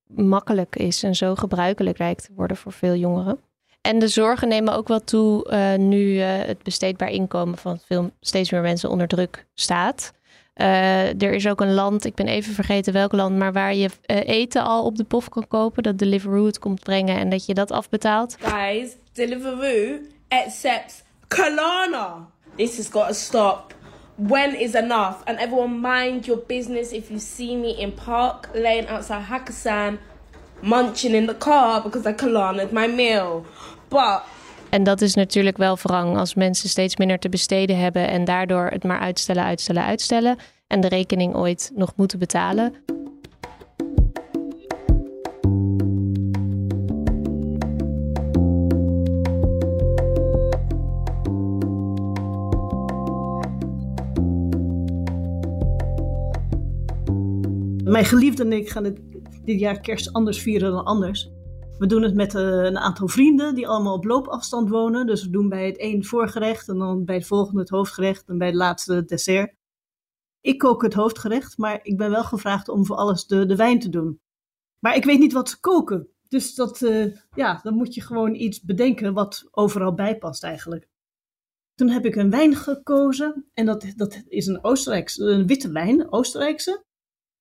makkelijk 0.08 0.76
is 0.76 1.04
en 1.04 1.16
zo 1.16 1.36
gebruikelijk 1.36 1.98
lijkt 1.98 2.26
te 2.26 2.34
worden 2.36 2.58
voor 2.58 2.72
veel 2.72 2.96
jongeren. 2.96 3.40
En 3.82 4.00
de 4.00 4.08
zorgen 4.08 4.48
nemen 4.48 4.74
ook 4.74 4.88
wel 4.88 5.04
toe 5.04 5.50
uh, 5.52 5.76
nu 5.76 6.18
het 6.20 6.64
besteedbaar 6.64 7.10
inkomen 7.10 7.58
van 7.58 7.80
veel, 7.80 8.12
steeds 8.20 8.52
meer 8.52 8.62
mensen 8.62 8.90
onder 8.90 9.08
druk 9.08 9.46
staat. 9.54 10.14
Uh, 10.56 11.22
er 11.22 11.34
is 11.34 11.48
ook 11.48 11.62
een 11.62 11.74
land, 11.74 12.06
ik 12.06 12.16
ben 12.16 12.28
even 12.28 12.54
vergeten 12.54 12.94
welk 12.94 13.12
land, 13.12 13.38
maar 13.38 13.54
waar 13.54 13.76
je 13.76 13.90
eten 14.06 14.64
al 14.64 14.86
op 14.86 14.96
de 14.96 15.04
pof 15.04 15.30
kan 15.30 15.48
kopen. 15.48 15.84
Dat 15.84 15.98
Deliveroo 15.98 16.46
het 16.46 16.60
komt 16.60 16.80
brengen 16.80 17.18
en 17.18 17.30
dat 17.30 17.46
je 17.46 17.54
dat 17.54 17.72
afbetaalt. 17.72 18.38
Guys, 18.40 18.96
Deliveroo 19.14 20.00
accepts 20.28 21.04
Kalana. 21.28 22.28
This 22.56 22.78
has 22.78 22.90
got 22.92 23.08
to 23.08 23.14
stop. 23.14 23.74
When 24.16 24.60
is 24.60 24.76
enough? 24.76 25.24
And 25.26 25.40
everyone 25.40 25.80
mind 25.80 26.26
your 26.26 26.40
business 26.48 26.92
if 26.92 27.10
you 27.10 27.20
see 27.20 27.56
me 27.56 27.76
in 27.78 27.94
Park 27.94 28.50
Lane 28.54 28.88
outside 28.88 29.26
Hakkasan 29.26 29.98
munching 30.62 31.14
in 31.14 31.26
the 31.26 31.34
car 31.34 31.82
because 31.82 32.06
I 32.06 32.14
Kalana's 32.14 32.72
my 32.72 32.88
meal. 32.88 33.46
But 33.90 34.24
en 34.74 34.84
dat 34.84 35.02
is 35.02 35.14
natuurlijk 35.14 35.58
wel 35.58 35.78
wrang 35.78 36.18
als 36.18 36.34
mensen 36.34 36.70
steeds 36.70 36.98
minder 36.98 37.20
te 37.20 37.30
besteden 37.30 37.80
hebben 37.80 38.08
en 38.08 38.26
daardoor 38.26 38.68
het 38.68 38.84
maar 38.84 39.00
uitstellen, 39.00 39.44
uitstellen, 39.44 39.84
uitstellen 39.84 40.38
en 40.68 40.82
de 40.82 40.88
rekening 40.88 41.36
ooit 41.36 41.72
nog 41.76 41.94
moeten 41.96 42.20
betalen. 42.20 42.74
Mijn 57.84 58.06
geliefde 58.06 58.44
en 58.44 58.54
ik 58.54 58.70
gaan 58.70 58.98
dit 59.44 59.60
jaar 59.60 59.80
kerst 59.80 60.14
anders 60.14 60.42
vieren 60.42 60.72
dan 60.72 60.86
anders. 60.86 61.33
We 61.78 61.88
doen 61.88 62.02
het 62.02 62.16
met 62.16 62.36
eh, 62.36 62.42
een 62.42 62.78
aantal 62.78 63.08
vrienden 63.08 63.56
die 63.56 63.68
allemaal 63.68 63.94
op 63.94 64.06
loopafstand 64.06 64.70
wonen. 64.70 65.08
Dus 65.08 65.24
we 65.24 65.30
doen 65.30 65.50
bij 65.50 65.66
het 65.66 65.82
een 65.82 66.06
voorgerecht 66.06 66.70
en 66.70 66.78
dan 66.78 67.06
bij 67.06 67.16
het 67.16 67.26
volgende 67.26 67.60
het 67.60 67.70
hoofdgerecht 67.70 68.30
en 68.30 68.38
bij 68.38 68.48
het 68.48 68.56
laatste 68.56 68.94
het 68.94 69.08
dessert. 69.08 69.56
Ik 70.42 70.58
kook 70.58 70.82
het 70.82 70.94
hoofdgerecht, 70.94 71.58
maar 71.58 71.80
ik 71.84 71.98
ben 71.98 72.10
wel 72.12 72.24
gevraagd 72.24 72.70
om 72.70 72.86
voor 72.86 72.96
alles 72.96 73.26
de, 73.26 73.46
de 73.46 73.56
wijn 73.56 73.80
te 73.80 73.90
doen. 73.90 74.20
Maar 74.80 74.96
ik 74.96 75.06
weet 75.06 75.20
niet 75.20 75.34
wat 75.34 75.50
ze 75.50 75.60
koken. 75.60 76.08
Dus 76.28 76.56
dat, 76.56 76.82
uh, 76.82 77.16
ja, 77.36 77.60
dan 77.64 77.74
moet 77.74 77.94
je 77.94 78.02
gewoon 78.02 78.36
iets 78.36 78.62
bedenken 78.62 79.14
wat 79.14 79.48
overal 79.52 79.94
bij 79.94 80.18
past 80.18 80.44
eigenlijk. 80.44 80.88
Toen 81.76 81.90
heb 81.90 82.06
ik 82.06 82.16
een 82.16 82.30
wijn 82.30 82.56
gekozen 82.56 83.50
en 83.54 83.66
dat, 83.66 83.94
dat 83.96 84.24
is 84.28 84.48
een 84.48 84.64
Oostenrijkse, 84.64 85.24
een 85.24 85.48
witte 85.48 85.72
wijn, 85.72 86.12
Oostenrijkse. 86.12 86.84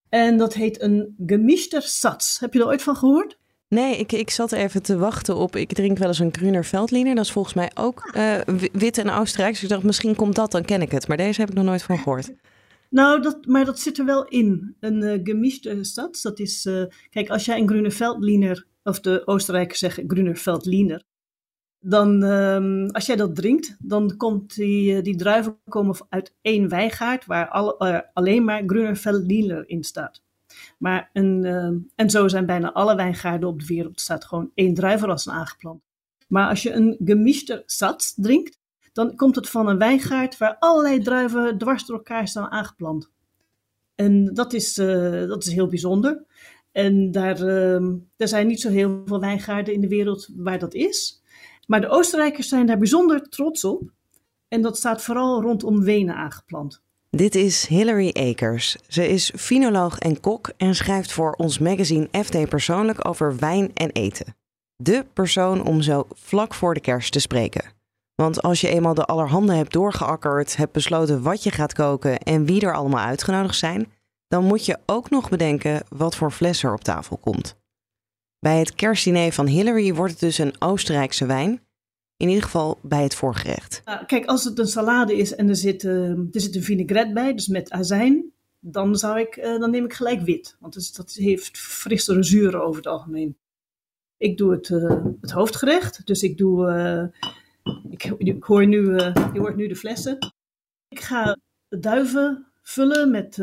En 0.09 0.37
dat 0.37 0.55
heet 0.55 0.81
een 0.81 1.15
gemischter 1.27 1.83
Satz. 1.83 2.39
Heb 2.39 2.53
je 2.53 2.61
er 2.61 2.67
ooit 2.67 2.83
van 2.83 2.97
gehoord? 2.97 3.39
Nee, 3.73 3.97
ik, 3.97 4.12
ik 4.12 4.31
zat 4.31 4.52
even 4.52 4.83
te 4.83 4.97
wachten 4.97 5.37
op. 5.37 5.57
Ik 5.57 5.73
drink 5.73 5.99
wel 5.99 6.09
eens 6.09 6.19
een 6.19 6.35
Gruner 6.35 6.64
Veldliner. 6.64 7.14
Dat 7.14 7.25
is 7.25 7.33
volgens 7.33 7.55
mij 7.55 7.71
ook 7.75 8.12
uh, 8.17 8.41
wit 8.73 8.99
en 8.99 9.11
Oostenrijks. 9.11 9.55
Dus 9.55 9.62
ik 9.62 9.69
dacht, 9.69 9.83
misschien 9.83 10.14
komt 10.14 10.35
dat, 10.35 10.50
dan 10.50 10.64
ken 10.64 10.83
ik 10.83 10.91
het. 10.91 11.09
Maar 11.09 11.17
deze 11.17 11.41
heb 11.41 11.50
ik 11.50 11.57
nog 11.57 11.64
nooit 11.64 11.83
van 11.83 11.99
gehoord. 11.99 12.33
Nou, 12.91 13.23
dat, 13.23 13.47
maar 13.47 13.64
dat 13.64 13.79
zit 13.79 13.99
er 13.99 14.05
wel 14.05 14.25
in. 14.25 14.76
Een 14.81 15.02
uh, 15.02 15.21
gemischte 15.23 15.79
stad. 15.85 16.19
Dat 16.23 16.38
is, 16.38 16.67
uh, 16.67 16.85
kijk, 17.11 17.29
als 17.29 17.45
jij 17.45 17.59
een 17.59 17.69
Gruner 17.69 17.93
Veldliner, 17.93 18.67
of 18.83 19.00
de 19.00 19.23
Oostenrijkers 19.25 19.79
zeggen 19.79 20.05
Gruner 20.07 20.37
Veldliner, 20.37 21.02
dan, 21.79 22.23
um, 22.23 22.91
als 22.91 23.07
jij 23.07 23.17
dat 23.17 23.35
drinkt, 23.35 23.76
dan 23.79 24.17
komt 24.17 24.55
die, 24.55 25.02
die 25.02 25.17
druiven 25.17 25.59
komen 25.69 25.97
uit 26.09 26.35
één 26.41 26.69
wijngaard 26.69 27.26
waar 27.26 27.49
al, 27.49 27.79
alleen 28.12 28.45
maar 28.45 28.62
Gruner 28.67 28.97
Veldliner 28.97 29.69
in 29.69 29.85
staat. 29.85 30.23
Maar 30.83 31.11
een, 31.12 31.45
uh, 31.45 31.71
en 31.95 32.11
zo 32.11 32.29
zijn 32.29 32.47
bijna 32.47 32.73
alle 32.73 32.97
wijngaarden 32.97 33.49
op 33.49 33.61
de 33.61 33.67
wereld. 33.67 33.95
Er 33.95 34.01
staat 34.01 34.25
gewoon 34.25 34.51
één 34.55 34.75
druivenras 34.75 35.29
aangeplant. 35.29 35.83
Maar 36.29 36.49
als 36.49 36.62
je 36.62 36.73
een 36.73 36.97
gemischter 37.05 37.62
sats 37.67 38.15
drinkt, 38.17 38.59
dan 38.93 39.17
komt 39.17 39.37
het 39.37 39.49
van 39.49 39.69
een 39.69 39.79
wijngaard 39.79 40.39
waar 40.39 40.57
allerlei 40.59 41.03
druiven 41.03 41.59
dwars 41.59 41.87
door 41.87 41.97
elkaar 41.97 42.29
staan 42.29 42.51
aangeplant. 42.51 43.11
En 43.95 44.35
dat 44.35 44.53
is, 44.53 44.79
uh, 44.79 45.29
dat 45.29 45.45
is 45.47 45.53
heel 45.53 45.67
bijzonder. 45.67 46.25
En 46.73 47.11
daar, 47.11 47.41
uh, 47.41 47.75
er 48.17 48.29
zijn 48.29 48.47
niet 48.47 48.61
zo 48.61 48.69
heel 48.69 49.03
veel 49.05 49.21
wijngaarden 49.21 49.75
in 49.75 49.81
de 49.81 49.89
wereld 49.89 50.29
waar 50.37 50.59
dat 50.59 50.75
is. 50.75 51.23
Maar 51.67 51.81
de 51.81 51.89
Oostenrijkers 51.89 52.49
zijn 52.49 52.67
daar 52.67 52.79
bijzonder 52.79 53.29
trots 53.29 53.65
op. 53.65 53.91
En 54.49 54.62
dat 54.62 54.77
staat 54.77 55.03
vooral 55.03 55.43
rondom 55.43 55.83
Wenen 55.83 56.15
aangeplant. 56.15 56.83
Dit 57.16 57.35
is 57.35 57.66
Hilary 57.66 58.11
Akers. 58.31 58.76
Ze 58.88 59.09
is 59.09 59.33
finoloog 59.37 59.99
en 59.99 60.21
kok 60.21 60.52
en 60.57 60.75
schrijft 60.75 61.12
voor 61.12 61.33
ons 61.33 61.59
magazine 61.59 62.09
FD 62.25 62.49
Persoonlijk 62.49 63.09
over 63.09 63.37
wijn 63.37 63.71
en 63.75 63.90
eten. 63.90 64.37
De 64.76 65.07
persoon 65.12 65.64
om 65.66 65.83
zo 65.83 66.07
vlak 66.12 66.54
voor 66.54 66.75
de 66.75 66.81
kerst 66.81 67.12
te 67.12 67.21
spreken. 67.21 67.64
Want 68.14 68.42
als 68.42 68.61
je 68.61 68.69
eenmaal 68.69 68.95
de 68.95 69.04
allerhande 69.04 69.54
hebt 69.54 69.73
doorgeakkerd, 69.73 70.57
hebt 70.57 70.73
besloten 70.73 71.23
wat 71.23 71.42
je 71.42 71.50
gaat 71.50 71.73
koken 71.73 72.19
en 72.19 72.45
wie 72.45 72.61
er 72.61 72.75
allemaal 72.75 73.04
uitgenodigd 73.04 73.59
zijn, 73.59 73.92
dan 74.28 74.45
moet 74.45 74.66
je 74.66 74.78
ook 74.87 75.11
nog 75.11 75.28
bedenken 75.28 75.83
wat 75.88 76.16
voor 76.16 76.31
fles 76.31 76.62
er 76.62 76.73
op 76.73 76.85
tafel 76.85 77.16
komt. 77.16 77.57
Bij 78.38 78.59
het 78.59 78.75
kerstdiner 78.75 79.33
van 79.33 79.47
Hillary 79.47 79.95
wordt 79.95 80.12
het 80.12 80.21
dus 80.21 80.38
een 80.38 80.54
Oostenrijkse 80.59 81.26
wijn 81.26 81.61
in 82.23 82.29
ieder 82.29 82.45
geval 82.45 82.79
bij 82.83 83.02
het 83.02 83.14
voorgerecht. 83.14 83.83
Kijk, 84.07 84.26
als 84.26 84.45
het 84.45 84.59
een 84.59 84.67
salade 84.67 85.17
is 85.17 85.35
en 85.35 85.49
er 85.49 85.57
zit, 85.57 85.83
uh, 85.83 86.11
er 86.11 86.41
zit 86.41 86.57
een 86.57 86.62
vinaigrette 86.62 87.12
bij, 87.12 87.35
dus 87.35 87.47
met 87.47 87.71
azijn, 87.71 88.33
dan, 88.61 88.97
zou 88.97 89.21
ik, 89.21 89.37
uh, 89.37 89.59
dan 89.59 89.71
neem 89.71 89.85
ik 89.85 89.93
gelijk 89.93 90.21
wit. 90.21 90.57
Want 90.61 90.97
dat, 90.97 91.12
heeft 91.12 91.59
frissere 91.59 92.23
zuren 92.23 92.64
over 92.64 92.76
het 92.76 92.87
algemeen. 92.87 93.37
Ik 94.17 94.37
doe 94.37 94.52
het, 94.52 94.69
uh, 94.69 95.05
het 95.21 95.31
hoofdgerecht, 95.31 96.07
dus 96.07 96.23
ik 96.23 96.38
doe. 96.38 97.12
Ik, 97.91 98.05
ik, 98.05 98.43
hoor 98.43 98.67
nu, 98.67 98.95
je 99.33 99.38
hoort 99.38 99.57
nu 99.57 99.69
de 99.69 99.76
flessen. 99.76 100.19
Ik 100.88 101.00
ga 101.00 101.38
duiven 101.69 102.47
vullen 102.62 103.11
met 103.11 103.35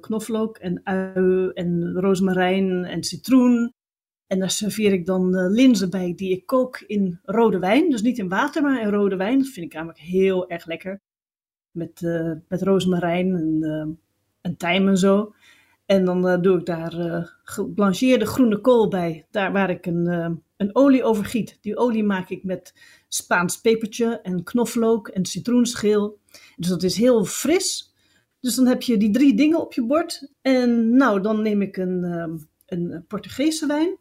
knoflook 0.00 0.58
en 0.58 0.80
ui 0.84 1.50
en 1.54 1.92
rozemarijn 1.92 2.84
en 2.84 3.04
citroen 3.04 3.74
en 4.32 4.38
daar 4.38 4.50
serveer 4.50 4.92
ik 4.92 5.06
dan 5.06 5.36
uh, 5.36 5.50
linzen 5.50 5.90
bij 5.90 6.12
die 6.16 6.30
ik 6.30 6.46
kook 6.46 6.80
in 6.86 7.20
rode 7.22 7.58
wijn. 7.58 7.90
Dus 7.90 8.02
niet 8.02 8.18
in 8.18 8.28
water, 8.28 8.62
maar 8.62 8.80
in 8.80 8.90
rode 8.90 9.16
wijn. 9.16 9.38
Dat 9.38 9.48
vind 9.48 9.66
ik 9.66 9.72
namelijk 9.72 9.98
heel 9.98 10.48
erg 10.48 10.66
lekker. 10.66 11.00
Met, 11.70 12.00
uh, 12.00 12.32
met 12.48 12.62
rozemarijn 12.62 13.34
en, 13.34 13.58
uh, 13.60 13.86
en 14.40 14.56
tijm 14.56 14.88
en 14.88 14.96
zo. 14.96 15.34
En 15.86 16.04
dan 16.04 16.42
doe 16.42 16.58
ik 16.58 16.66
daar 16.66 16.92
geblancheerde 17.44 18.26
groene 18.26 18.60
kool 18.60 18.88
bij. 18.88 19.26
Daar 19.30 19.52
waar 19.52 19.70
ik 19.70 19.86
een, 19.86 20.06
een 20.56 20.74
olie 20.76 21.04
over 21.04 21.24
giet. 21.24 21.58
Die 21.60 21.76
olie 21.76 22.04
maak 22.04 22.30
ik 22.30 22.44
met 22.44 22.74
Spaans 23.08 23.60
pepertje 23.60 24.20
en 24.22 24.42
knoflook 24.42 25.08
en 25.08 25.26
citroenschil. 25.26 26.18
Dus 26.56 26.68
dat 26.68 26.82
is 26.82 26.96
heel 26.96 27.24
fris. 27.24 27.94
Dus 28.40 28.54
dan 28.54 28.66
heb 28.66 28.82
je 28.82 28.96
die 28.96 29.10
drie 29.10 29.34
dingen 29.36 29.60
op 29.60 29.72
je 29.72 29.86
bord. 29.86 30.32
En 30.42 30.96
nou, 30.96 31.20
dan 31.20 31.42
neem 31.42 31.62
ik 31.62 31.76
een, 31.76 32.02
een 32.66 33.04
Portugese 33.08 33.66
wijn. 33.66 34.00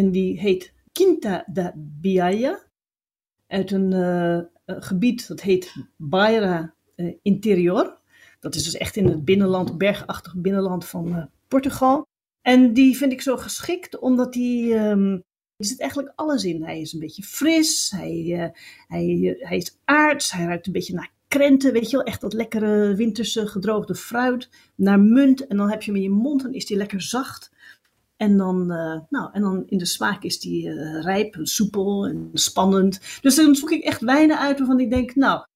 En 0.00 0.10
die 0.10 0.40
heet 0.40 0.72
Quinta 0.92 1.44
da 1.52 1.72
Biaya. 1.76 2.58
Uit 3.46 3.70
een 3.70 3.92
uh, 3.92 4.40
gebied 4.66 5.28
dat 5.28 5.40
heet 5.40 5.74
Baira 5.96 6.74
uh, 6.96 7.14
Interior. 7.22 7.98
Dat 8.38 8.54
is 8.54 8.64
dus 8.64 8.76
echt 8.76 8.96
in 8.96 9.06
het 9.06 9.24
binnenland, 9.24 9.78
bergachtig 9.78 10.34
binnenland 10.36 10.84
van 10.84 11.30
Portugal. 11.48 12.06
En 12.42 12.72
die 12.72 12.96
vind 12.96 13.12
ik 13.12 13.20
zo 13.20 13.36
geschikt 13.36 13.98
omdat 13.98 14.32
die. 14.32 14.74
Um, 14.74 15.12
er 15.56 15.66
zit 15.66 15.80
eigenlijk 15.80 16.12
alles 16.16 16.44
in. 16.44 16.62
Hij 16.62 16.80
is 16.80 16.92
een 16.92 17.00
beetje 17.00 17.22
fris, 17.22 17.90
hij, 17.90 18.52
hij, 18.88 19.36
hij 19.38 19.56
is 19.56 19.78
aards, 19.84 20.32
hij 20.32 20.44
ruikt 20.44 20.66
een 20.66 20.72
beetje 20.72 20.94
naar 20.94 21.12
krenten, 21.28 21.72
weet 21.72 21.90
je 21.90 21.96
wel. 21.96 22.06
Echt 22.06 22.20
dat 22.20 22.32
lekkere 22.32 22.94
winterse 22.94 23.46
gedroogde 23.46 23.94
fruit. 23.94 24.48
Naar 24.74 25.00
munt 25.00 25.46
en 25.46 25.56
dan 25.56 25.70
heb 25.70 25.82
je 25.82 25.90
hem 25.90 26.00
in 26.00 26.06
je 26.06 26.16
mond 26.16 26.44
en 26.44 26.54
is 26.54 26.66
die 26.66 26.76
lekker 26.76 27.02
zacht. 27.02 27.49
En 28.20 28.36
dan, 28.36 28.72
uh, 28.72 28.98
nou, 29.08 29.30
en 29.32 29.40
dan 29.40 29.62
in 29.66 29.78
de 29.78 29.86
smaak 29.86 30.22
is 30.22 30.40
die 30.40 30.66
uh, 30.66 31.02
rijp 31.02 31.34
en 31.34 31.46
soepel 31.46 32.06
en 32.06 32.30
spannend. 32.32 33.00
Dus 33.20 33.34
dan 33.34 33.54
zoek 33.54 33.70
ik 33.70 33.84
echt 33.84 34.00
wijnen 34.00 34.38
uit 34.38 34.58
waarvan 34.58 34.80
ik 34.80 34.90
denk, 34.90 35.14
nou, 35.14 35.46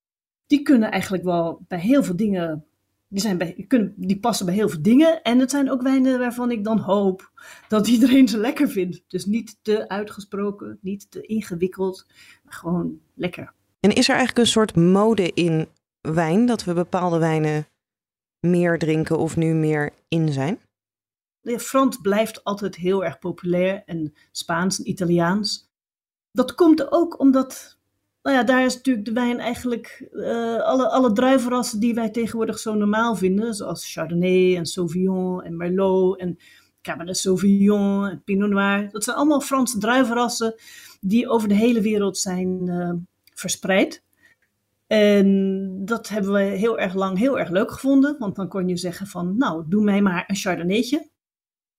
die 0.47 0.63
kunnen 0.63 0.91
eigenlijk 0.91 1.25
wel 1.25 1.65
bij 1.69 1.81
heel 1.81 2.03
veel 2.03 2.17
dingen, 2.17 2.65
die, 3.09 3.21
zijn 3.21 3.39
bij, 3.39 3.65
kunnen, 3.69 3.95
die 3.97 4.21
passen 4.21 4.47
bij 4.47 4.55
heel 4.55 4.69
veel 4.69 4.83
dingen. 4.83 5.23
En 5.23 5.39
het 5.39 5.51
zijn 5.51 5.71
ook 5.71 5.83
wijnen 5.83 6.19
waarvan 6.19 6.51
ik 6.51 6.65
dan 6.65 6.79
hoop 6.79 7.31
dat 7.69 7.89
iedereen 7.89 8.29
ze 8.29 8.39
lekker 8.39 8.69
vindt. 8.69 9.03
Dus 9.09 9.25
niet 9.25 9.59
te 9.63 9.89
uitgesproken, 9.89 10.79
niet 10.81 11.11
te 11.11 11.21
ingewikkeld, 11.21 12.07
maar 12.45 12.55
gewoon 12.55 12.99
lekker. 13.15 13.53
En 13.81 13.95
is 13.95 14.09
er 14.09 14.15
eigenlijk 14.15 14.47
een 14.47 14.53
soort 14.53 14.77
mode 14.77 15.33
in 15.33 15.69
wijn, 16.01 16.47
dat 16.47 16.65
we 16.65 16.73
bepaalde 16.73 17.19
wijnen 17.19 17.67
meer 18.41 18.79
drinken 18.79 19.19
of 19.19 19.37
nu 19.37 19.55
meer 19.55 19.93
in 20.09 20.33
zijn? 20.33 20.59
Frans 21.45 21.97
blijft 21.97 22.45
altijd 22.45 22.77
heel 22.77 23.05
erg 23.05 23.19
populair 23.19 23.83
en 23.87 24.15
Spaans 24.31 24.79
en 24.79 24.89
Italiaans. 24.89 25.71
Dat 26.33 26.55
komt 26.55 26.93
ook 26.93 27.21
omdat, 27.21 27.79
nou 28.23 28.37
ja, 28.37 28.43
daar 28.43 28.65
is 28.65 28.75
natuurlijk 28.75 29.07
de 29.07 29.13
wijn 29.13 29.39
eigenlijk, 29.39 30.09
uh, 30.13 30.61
alle, 30.61 30.89
alle 30.89 31.13
druivenrassen 31.13 31.81
die 31.81 31.95
wij 31.95 32.11
tegenwoordig 32.11 32.59
zo 32.59 32.75
normaal 32.75 33.17
vinden, 33.17 33.55
zoals 33.55 33.93
Chardonnay 33.93 34.57
en 34.57 34.67
Sauvignon 34.67 35.43
en 35.43 35.57
Merlot 35.57 36.19
en 36.19 36.39
Cabernet 36.83 37.17
Sauvignon 37.17 38.07
en 38.07 38.23
Pinot 38.25 38.51
Noir. 38.51 38.89
Dat 38.91 39.05
zijn 39.05 39.17
allemaal 39.17 39.41
Franse 39.41 39.79
druivenrassen 39.79 40.55
die 41.01 41.29
over 41.29 41.49
de 41.49 41.55
hele 41.55 41.81
wereld 41.81 42.19
zijn 42.19 42.67
uh, 42.67 42.93
verspreid. 43.35 44.03
En 44.87 45.81
dat 45.85 46.09
hebben 46.09 46.33
we 46.33 46.41
heel 46.41 46.79
erg 46.79 46.95
lang 46.95 47.19
heel 47.19 47.39
erg 47.39 47.51
leuk 47.51 47.71
gevonden, 47.71 48.17
want 48.19 48.37
dan 48.37 48.49
kon 48.49 48.69
je 48.69 48.77
zeggen 48.77 49.07
van, 49.07 49.37
nou, 49.37 49.65
doe 49.69 49.85
mij 49.85 50.03
maar 50.03 50.25
een 50.27 50.37
chardonnaytje. 50.37 51.13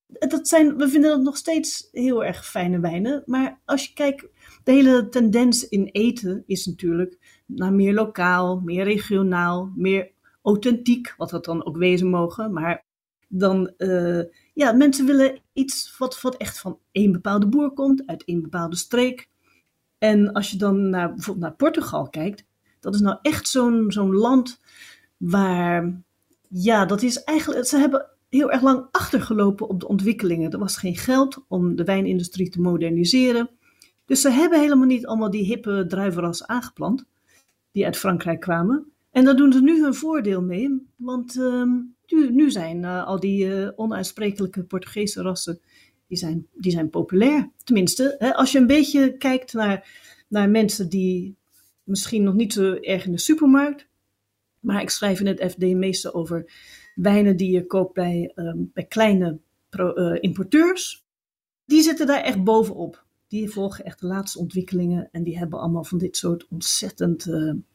Dat 0.06 0.48
zijn, 0.48 0.76
we 0.76 0.88
vinden 0.88 1.10
dat 1.10 1.22
nog 1.22 1.36
steeds 1.36 1.88
heel 1.92 2.24
erg 2.24 2.46
fijne 2.46 2.80
wijnen, 2.80 3.22
maar 3.26 3.60
als 3.64 3.86
je 3.86 3.92
kijkt, 3.92 4.26
de 4.64 4.72
hele 4.72 5.08
tendens 5.08 5.68
in 5.68 5.84
eten 5.84 6.42
is 6.46 6.66
natuurlijk 6.66 7.42
naar 7.46 7.72
meer 7.72 7.94
lokaal, 7.94 8.60
meer 8.60 8.84
regionaal, 8.84 9.72
meer 9.76 10.10
authentiek, 10.42 11.14
wat 11.16 11.30
dat 11.30 11.44
dan 11.44 11.66
ook 11.66 11.76
wezen 11.76 12.08
mogen. 12.08 12.52
Maar 12.52 12.84
dan, 13.28 13.72
uh, 13.78 14.22
ja, 14.54 14.72
mensen 14.72 15.06
willen 15.06 15.40
iets 15.52 15.98
wat, 15.98 16.20
wat 16.20 16.36
echt 16.36 16.58
van 16.58 16.78
één 16.92 17.12
bepaalde 17.12 17.46
boer 17.46 17.70
komt, 17.72 18.06
uit 18.06 18.24
één 18.24 18.42
bepaalde 18.42 18.76
streek. 18.76 19.28
En 19.98 20.32
als 20.32 20.50
je 20.50 20.56
dan 20.56 20.90
naar, 20.90 21.14
bijvoorbeeld 21.14 21.46
naar 21.46 21.56
Portugal 21.56 22.08
kijkt, 22.08 22.44
dat 22.80 22.94
is 22.94 23.00
nou 23.00 23.18
echt 23.22 23.48
zo'n 23.48 23.84
zo'n 23.88 24.14
land 24.14 24.60
waar, 25.16 26.02
ja, 26.48 26.84
dat 26.84 27.02
is 27.02 27.24
eigenlijk, 27.24 27.66
ze 27.66 27.78
hebben 27.78 28.15
heel 28.28 28.50
erg 28.50 28.62
lang 28.62 28.86
achtergelopen 28.90 29.68
op 29.68 29.80
de 29.80 29.88
ontwikkelingen. 29.88 30.50
Er 30.50 30.58
was 30.58 30.76
geen 30.76 30.96
geld 30.96 31.44
om 31.48 31.76
de 31.76 31.84
wijnindustrie 31.84 32.48
te 32.48 32.60
moderniseren. 32.60 33.50
Dus 34.04 34.20
ze 34.20 34.30
hebben 34.30 34.60
helemaal 34.60 34.86
niet 34.86 35.06
allemaal 35.06 35.30
die 35.30 35.44
hippe 35.44 35.84
druivenrassen 35.88 36.48
aangeplant, 36.48 37.04
die 37.72 37.84
uit 37.84 37.96
Frankrijk 37.96 38.40
kwamen. 38.40 38.86
En 39.10 39.24
daar 39.24 39.36
doen 39.36 39.52
ze 39.52 39.62
nu 39.62 39.82
hun 39.82 39.94
voordeel 39.94 40.42
mee, 40.42 40.86
want 40.96 41.36
uh, 41.36 41.62
nu, 42.30 42.50
zijn 42.50 42.82
uh, 42.82 43.06
al 43.06 43.20
die 43.20 43.46
uh, 43.46 43.68
onuitsprekelijke 43.76 44.64
Portugese 44.64 45.22
rassen, 45.22 45.60
die 46.06 46.18
zijn, 46.18 46.46
die 46.54 46.72
zijn 46.72 46.90
populair. 46.90 47.50
Tenminste, 47.64 48.34
als 48.36 48.52
je 48.52 48.58
een 48.58 48.66
beetje 48.66 49.16
kijkt 49.16 49.52
naar, 49.52 49.88
naar 50.28 50.50
mensen 50.50 50.88
die 50.88 51.36
misschien 51.82 52.22
nog 52.22 52.34
niet 52.34 52.52
zo 52.52 52.74
erg 52.74 53.06
in 53.06 53.12
de 53.12 53.18
supermarkt, 53.18 53.88
maar 54.60 54.82
ik 54.82 54.90
schrijf 54.90 55.20
in 55.20 55.26
het 55.26 55.50
FD 55.50 55.58
meestal 55.58 56.14
over 56.14 56.52
wijnen 56.96 57.36
die 57.36 57.52
je 57.52 57.66
koopt 57.66 57.94
bij, 57.94 58.32
ehm, 58.34 58.58
bij 58.72 58.84
kleine 58.84 59.38
eh, 59.70 60.14
importeurs. 60.20 61.04
Die 61.64 61.82
zitten 61.82 62.06
daar 62.06 62.22
echt 62.22 62.44
bovenop. 62.44 63.04
Die 63.28 63.50
volgen 63.50 63.84
echt 63.84 64.00
de 64.00 64.06
laatste 64.06 64.38
ontwikkelingen 64.38 65.08
en 65.12 65.22
die 65.22 65.38
hebben 65.38 65.58
allemaal 65.58 65.84
van 65.84 65.98
dit 65.98 66.16
soort 66.16 66.46
ontzettend 66.48 67.26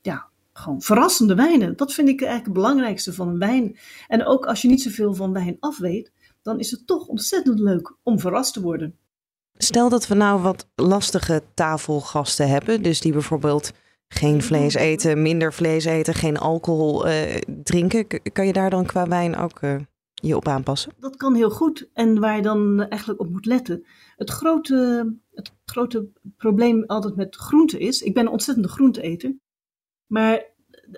ja, 0.01 0.29
gewoon 0.53 0.81
verrassende 0.81 1.35
wijnen. 1.35 1.77
Dat 1.77 1.93
vind 1.93 2.07
ik 2.07 2.19
eigenlijk 2.19 2.45
het 2.45 2.55
belangrijkste 2.55 3.13
van 3.13 3.27
een 3.27 3.39
wijn. 3.39 3.77
En 4.07 4.25
ook 4.25 4.45
als 4.45 4.61
je 4.61 4.67
niet 4.67 4.81
zoveel 4.81 5.13
van 5.13 5.33
wijn 5.33 5.57
af 5.59 5.77
weet, 5.77 6.11
dan 6.41 6.59
is 6.59 6.71
het 6.71 6.87
toch 6.87 7.07
ontzettend 7.07 7.59
leuk 7.59 7.95
om 8.03 8.19
verrast 8.19 8.53
te 8.53 8.61
worden. 8.61 8.95
Stel 9.57 9.89
dat 9.89 10.07
we 10.07 10.15
nou 10.15 10.41
wat 10.41 10.67
lastige 10.75 11.43
tafelgasten 11.53 12.49
hebben, 12.49 12.83
dus 12.83 13.01
die 13.01 13.11
bijvoorbeeld 13.11 13.71
geen 14.13 14.41
vlees 14.41 14.73
eten, 14.73 15.21
minder 15.21 15.53
vlees 15.53 15.85
eten, 15.85 16.13
geen 16.13 16.37
alcohol 16.37 17.07
uh, 17.07 17.35
drinken. 17.63 18.07
Kan 18.33 18.45
je 18.45 18.53
daar 18.53 18.69
dan 18.69 18.85
qua 18.85 19.07
wijn 19.07 19.35
ook 19.35 19.61
uh, 19.61 19.75
je 20.13 20.35
op 20.35 20.47
aanpassen? 20.47 20.91
Dat 20.99 21.15
kan 21.15 21.35
heel 21.35 21.49
goed. 21.49 21.89
En 21.93 22.19
waar 22.19 22.35
je 22.35 22.41
dan 22.41 22.81
eigenlijk 22.81 23.21
op 23.21 23.29
moet 23.29 23.45
letten. 23.45 23.85
Het 24.15 24.29
grote, 24.29 25.13
het 25.33 25.53
grote 25.65 26.07
probleem 26.37 26.83
altijd 26.85 27.15
met 27.15 27.35
groenten 27.35 27.79
is. 27.79 28.01
Ik 28.01 28.13
ben 28.13 28.25
een 28.25 28.31
ontzettende 28.31 28.69
groenteeter. 28.69 29.35
Maar 30.07 30.45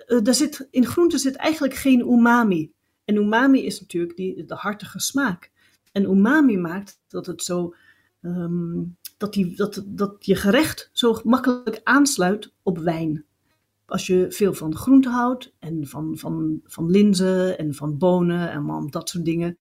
uh, 0.06 0.20
zit, 0.22 0.68
in 0.70 0.86
groenten 0.86 1.18
zit 1.18 1.36
eigenlijk 1.36 1.74
geen 1.74 2.00
umami. 2.00 2.72
En 3.04 3.16
umami 3.16 3.64
is 3.64 3.80
natuurlijk 3.80 4.16
die, 4.16 4.44
de 4.44 4.54
hartige 4.54 5.00
smaak. 5.00 5.50
En 5.92 6.04
umami 6.04 6.58
maakt 6.58 7.00
dat 7.08 7.26
het 7.26 7.42
zo. 7.42 7.74
Um, 8.20 8.96
dat, 9.16 9.32
die, 9.32 9.56
dat, 9.56 9.82
dat 9.86 10.26
je 10.26 10.36
gerecht 10.36 10.90
zo 10.92 11.20
makkelijk 11.24 11.80
aansluit 11.84 12.52
op 12.62 12.78
wijn. 12.78 13.24
Als 13.86 14.06
je 14.06 14.26
veel 14.28 14.54
van 14.54 14.76
groenten 14.76 15.10
houdt 15.10 15.54
en 15.58 15.86
van, 15.86 16.18
van, 16.18 16.60
van 16.64 16.90
linzen 16.90 17.58
en 17.58 17.74
van 17.74 17.98
bonen 17.98 18.50
en 18.50 18.66
van 18.66 18.86
dat 18.90 19.08
soort 19.08 19.24
dingen, 19.24 19.58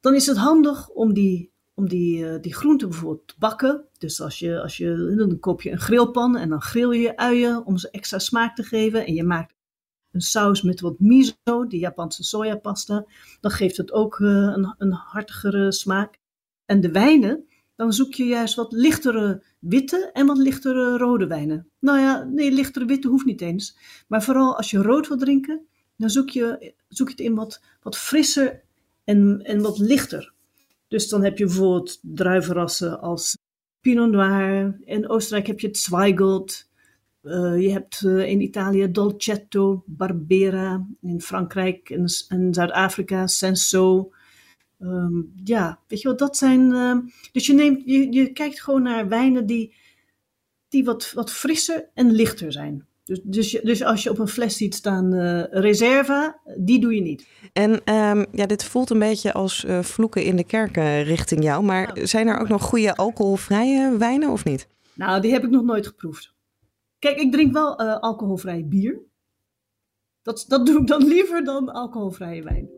dan 0.00 0.14
is 0.14 0.26
het 0.26 0.36
handig 0.36 0.88
om 0.88 1.14
die 1.14 1.52
om 1.74 1.88
die, 1.88 2.18
uh, 2.18 2.40
die 2.40 2.54
groenten 2.54 2.88
bijvoorbeeld 2.88 3.26
te 3.28 3.34
bakken. 3.38 3.84
Dus 3.98 4.20
als 4.20 4.38
je, 4.38 4.60
als 4.60 4.76
je, 4.76 5.14
dan 5.16 5.38
koop 5.38 5.62
je 5.62 5.70
een 5.70 5.80
grillpan 5.80 6.36
en 6.36 6.48
dan 6.48 6.62
grill 6.62 6.92
je 6.92 7.00
je 7.00 7.16
uien 7.16 7.64
om 7.64 7.76
ze 7.76 7.90
extra 7.90 8.18
smaak 8.18 8.56
te 8.56 8.62
geven. 8.62 9.06
En 9.06 9.14
je 9.14 9.24
maakt 9.24 9.54
een 10.10 10.20
saus 10.20 10.62
met 10.62 10.80
wat 10.80 10.98
miso, 10.98 11.66
die 11.68 11.80
Japanse 11.80 12.24
sojapasta. 12.24 13.06
Dan 13.40 13.50
geeft 13.50 13.76
het 13.76 13.92
ook 13.92 14.18
uh, 14.18 14.28
een, 14.28 14.74
een 14.78 14.92
hartigere 14.92 15.72
smaak. 15.72 16.18
En 16.64 16.80
de 16.80 16.90
wijnen, 16.90 17.48
dan 17.76 17.92
zoek 17.92 18.14
je 18.14 18.24
juist 18.24 18.54
wat 18.54 18.72
lichtere 18.72 19.42
witte 19.58 20.10
en 20.12 20.26
wat 20.26 20.38
lichtere 20.38 20.96
rode 20.96 21.26
wijnen. 21.26 21.68
Nou 21.78 21.98
ja, 21.98 22.24
nee, 22.24 22.52
lichtere 22.52 22.84
witte 22.84 23.08
hoeft 23.08 23.24
niet 23.24 23.40
eens. 23.40 23.76
Maar 24.08 24.22
vooral 24.22 24.56
als 24.56 24.70
je 24.70 24.82
rood 24.82 25.08
wil 25.08 25.16
drinken, 25.16 25.66
dan 25.96 26.10
zoek 26.10 26.30
je, 26.30 26.74
zoek 26.88 27.06
je 27.08 27.14
het 27.14 27.24
in 27.24 27.34
wat, 27.34 27.62
wat 27.82 27.98
frisser 27.98 28.62
en, 29.04 29.40
en 29.42 29.62
wat 29.62 29.78
lichter. 29.78 30.32
Dus 30.88 31.08
dan 31.08 31.24
heb 31.24 31.38
je 31.38 31.44
bijvoorbeeld 31.44 31.98
druivenrassen 32.02 33.00
als 33.00 33.36
Pinot 33.80 34.10
Noir. 34.10 34.76
In 34.84 35.08
Oostenrijk 35.08 35.46
heb 35.46 35.60
je 35.60 35.66
het 35.66 35.78
Zweigelt. 35.78 36.68
Uh, 37.22 37.60
je 37.60 37.70
hebt 37.70 38.02
uh, 38.02 38.28
in 38.28 38.40
Italië 38.40 38.90
Dolcetto, 38.90 39.82
Barbera. 39.86 40.86
In 41.00 41.20
Frankrijk 41.20 41.90
en, 41.90 42.06
en 42.28 42.54
Zuid-Afrika 42.54 43.26
Senso. 43.26 44.12
Um, 44.84 45.32
ja, 45.44 45.78
weet 45.88 46.00
je 46.00 46.08
wat, 46.08 46.18
dat 46.18 46.36
zijn... 46.36 46.70
Uh, 46.70 46.96
dus 47.32 47.46
je, 47.46 47.52
neemt, 47.52 47.82
je, 47.84 48.12
je 48.12 48.32
kijkt 48.32 48.60
gewoon 48.60 48.82
naar 48.82 49.08
wijnen 49.08 49.46
die, 49.46 49.74
die 50.68 50.84
wat, 50.84 51.12
wat 51.12 51.32
frisser 51.32 51.90
en 51.94 52.12
lichter 52.12 52.52
zijn. 52.52 52.86
Dus, 53.04 53.20
dus, 53.22 53.50
dus 53.62 53.82
als 53.82 54.02
je 54.02 54.10
op 54.10 54.18
een 54.18 54.28
fles 54.28 54.56
ziet 54.56 54.74
staan 54.74 55.14
uh, 55.14 55.44
reserva, 55.50 56.40
die 56.58 56.80
doe 56.80 56.94
je 56.94 57.00
niet. 57.00 57.26
En 57.52 57.70
um, 57.94 58.26
ja, 58.32 58.46
dit 58.46 58.64
voelt 58.64 58.90
een 58.90 58.98
beetje 58.98 59.32
als 59.32 59.64
uh, 59.64 59.82
vloeken 59.82 60.24
in 60.24 60.36
de 60.36 60.44
kerken 60.44 61.02
richting 61.02 61.42
jou. 61.42 61.64
Maar 61.64 61.86
nou. 61.94 62.06
zijn 62.06 62.26
er 62.26 62.38
ook 62.38 62.48
nog 62.48 62.62
goede 62.62 62.96
alcoholvrije 62.96 63.96
wijnen 63.96 64.28
of 64.28 64.44
niet? 64.44 64.68
Nou, 64.94 65.20
die 65.20 65.32
heb 65.32 65.44
ik 65.44 65.50
nog 65.50 65.64
nooit 65.64 65.86
geproefd. 65.86 66.34
Kijk, 66.98 67.18
ik 67.18 67.32
drink 67.32 67.52
wel 67.52 67.78
alcoholvrij 67.78 68.66
bier. 68.66 69.00
Dat, 70.22 70.44
dat 70.48 70.66
doe 70.66 70.80
ik 70.80 70.86
dan 70.86 71.04
liever 71.04 71.44
dan 71.44 71.72
alcoholvrije 71.72 72.42
wijn. 72.42 72.68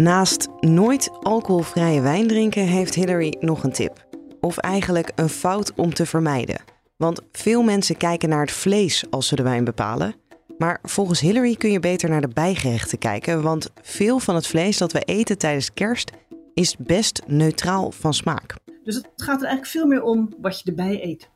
Naast 0.00 0.48
nooit 0.60 1.10
alcoholvrije 1.22 2.00
wijn 2.00 2.26
drinken 2.26 2.62
heeft 2.62 2.94
Hillary 2.94 3.36
nog 3.40 3.64
een 3.64 3.72
tip. 3.72 4.06
Of 4.40 4.56
eigenlijk 4.56 5.12
een 5.14 5.28
fout 5.28 5.74
om 5.74 5.94
te 5.94 6.06
vermijden. 6.06 6.60
Want 6.96 7.20
veel 7.32 7.62
mensen 7.62 7.96
kijken 7.96 8.28
naar 8.28 8.40
het 8.40 8.50
vlees 8.50 9.04
als 9.10 9.26
ze 9.26 9.36
de 9.36 9.42
wijn 9.42 9.64
bepalen. 9.64 10.14
Maar 10.58 10.78
volgens 10.82 11.20
Hillary 11.20 11.54
kun 11.54 11.70
je 11.70 11.80
beter 11.80 12.08
naar 12.08 12.20
de 12.20 12.28
bijgerechten 12.28 12.98
kijken, 12.98 13.42
want 13.42 13.70
veel 13.82 14.18
van 14.18 14.34
het 14.34 14.46
vlees 14.46 14.78
dat 14.78 14.92
we 14.92 15.00
eten 15.00 15.38
tijdens 15.38 15.72
kerst 15.74 16.10
is 16.54 16.76
best 16.76 17.22
neutraal 17.26 17.90
van 17.90 18.14
smaak. 18.14 18.54
Dus 18.84 18.94
het 18.94 19.08
gaat 19.16 19.40
er 19.40 19.46
eigenlijk 19.46 19.66
veel 19.66 19.86
meer 19.86 20.02
om 20.02 20.34
wat 20.40 20.60
je 20.60 20.68
erbij 20.68 21.04
eet. 21.04 21.28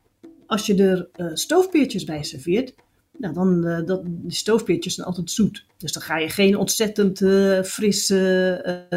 Als 0.47 0.65
je 0.65 0.75
er 0.75 1.09
uh, 1.15 1.31
stoofpeertjes 1.33 2.03
bij 2.03 2.23
serveert, 2.23 2.73
nou 3.17 3.33
dan 3.33 3.65
uh, 3.65 3.85
dat, 3.85 4.01
die 4.05 4.31
stoofpeertjes 4.31 4.95
zijn 4.95 5.07
altijd 5.07 5.31
zoet. 5.31 5.65
Dus 5.77 5.91
dan 5.91 6.01
ga 6.01 6.17
je 6.17 6.29
geen 6.29 6.57
ontzettend 6.57 7.21
uh, 7.21 7.61
frisse, 7.61 8.89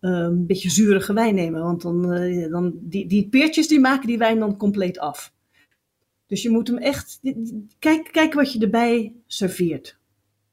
een 0.00 0.46
beetje 0.46 0.70
zurige 0.70 1.12
wijn 1.12 1.34
nemen. 1.34 1.62
Want 1.62 1.82
dan, 1.82 2.02
dan 2.50 2.72
die, 2.80 3.06
die 3.06 3.28
peertjes 3.28 3.68
die 3.68 3.80
maken 3.80 4.06
die 4.06 4.18
wijn 4.18 4.38
dan 4.38 4.56
compleet 4.56 4.98
af. 4.98 5.32
Dus 6.26 6.42
je 6.42 6.50
moet 6.50 6.68
hem 6.68 6.78
echt. 6.78 7.20
Kijk, 7.78 8.08
kijk 8.12 8.34
wat 8.34 8.52
je 8.52 8.58
erbij 8.58 9.14
serveert. 9.26 9.98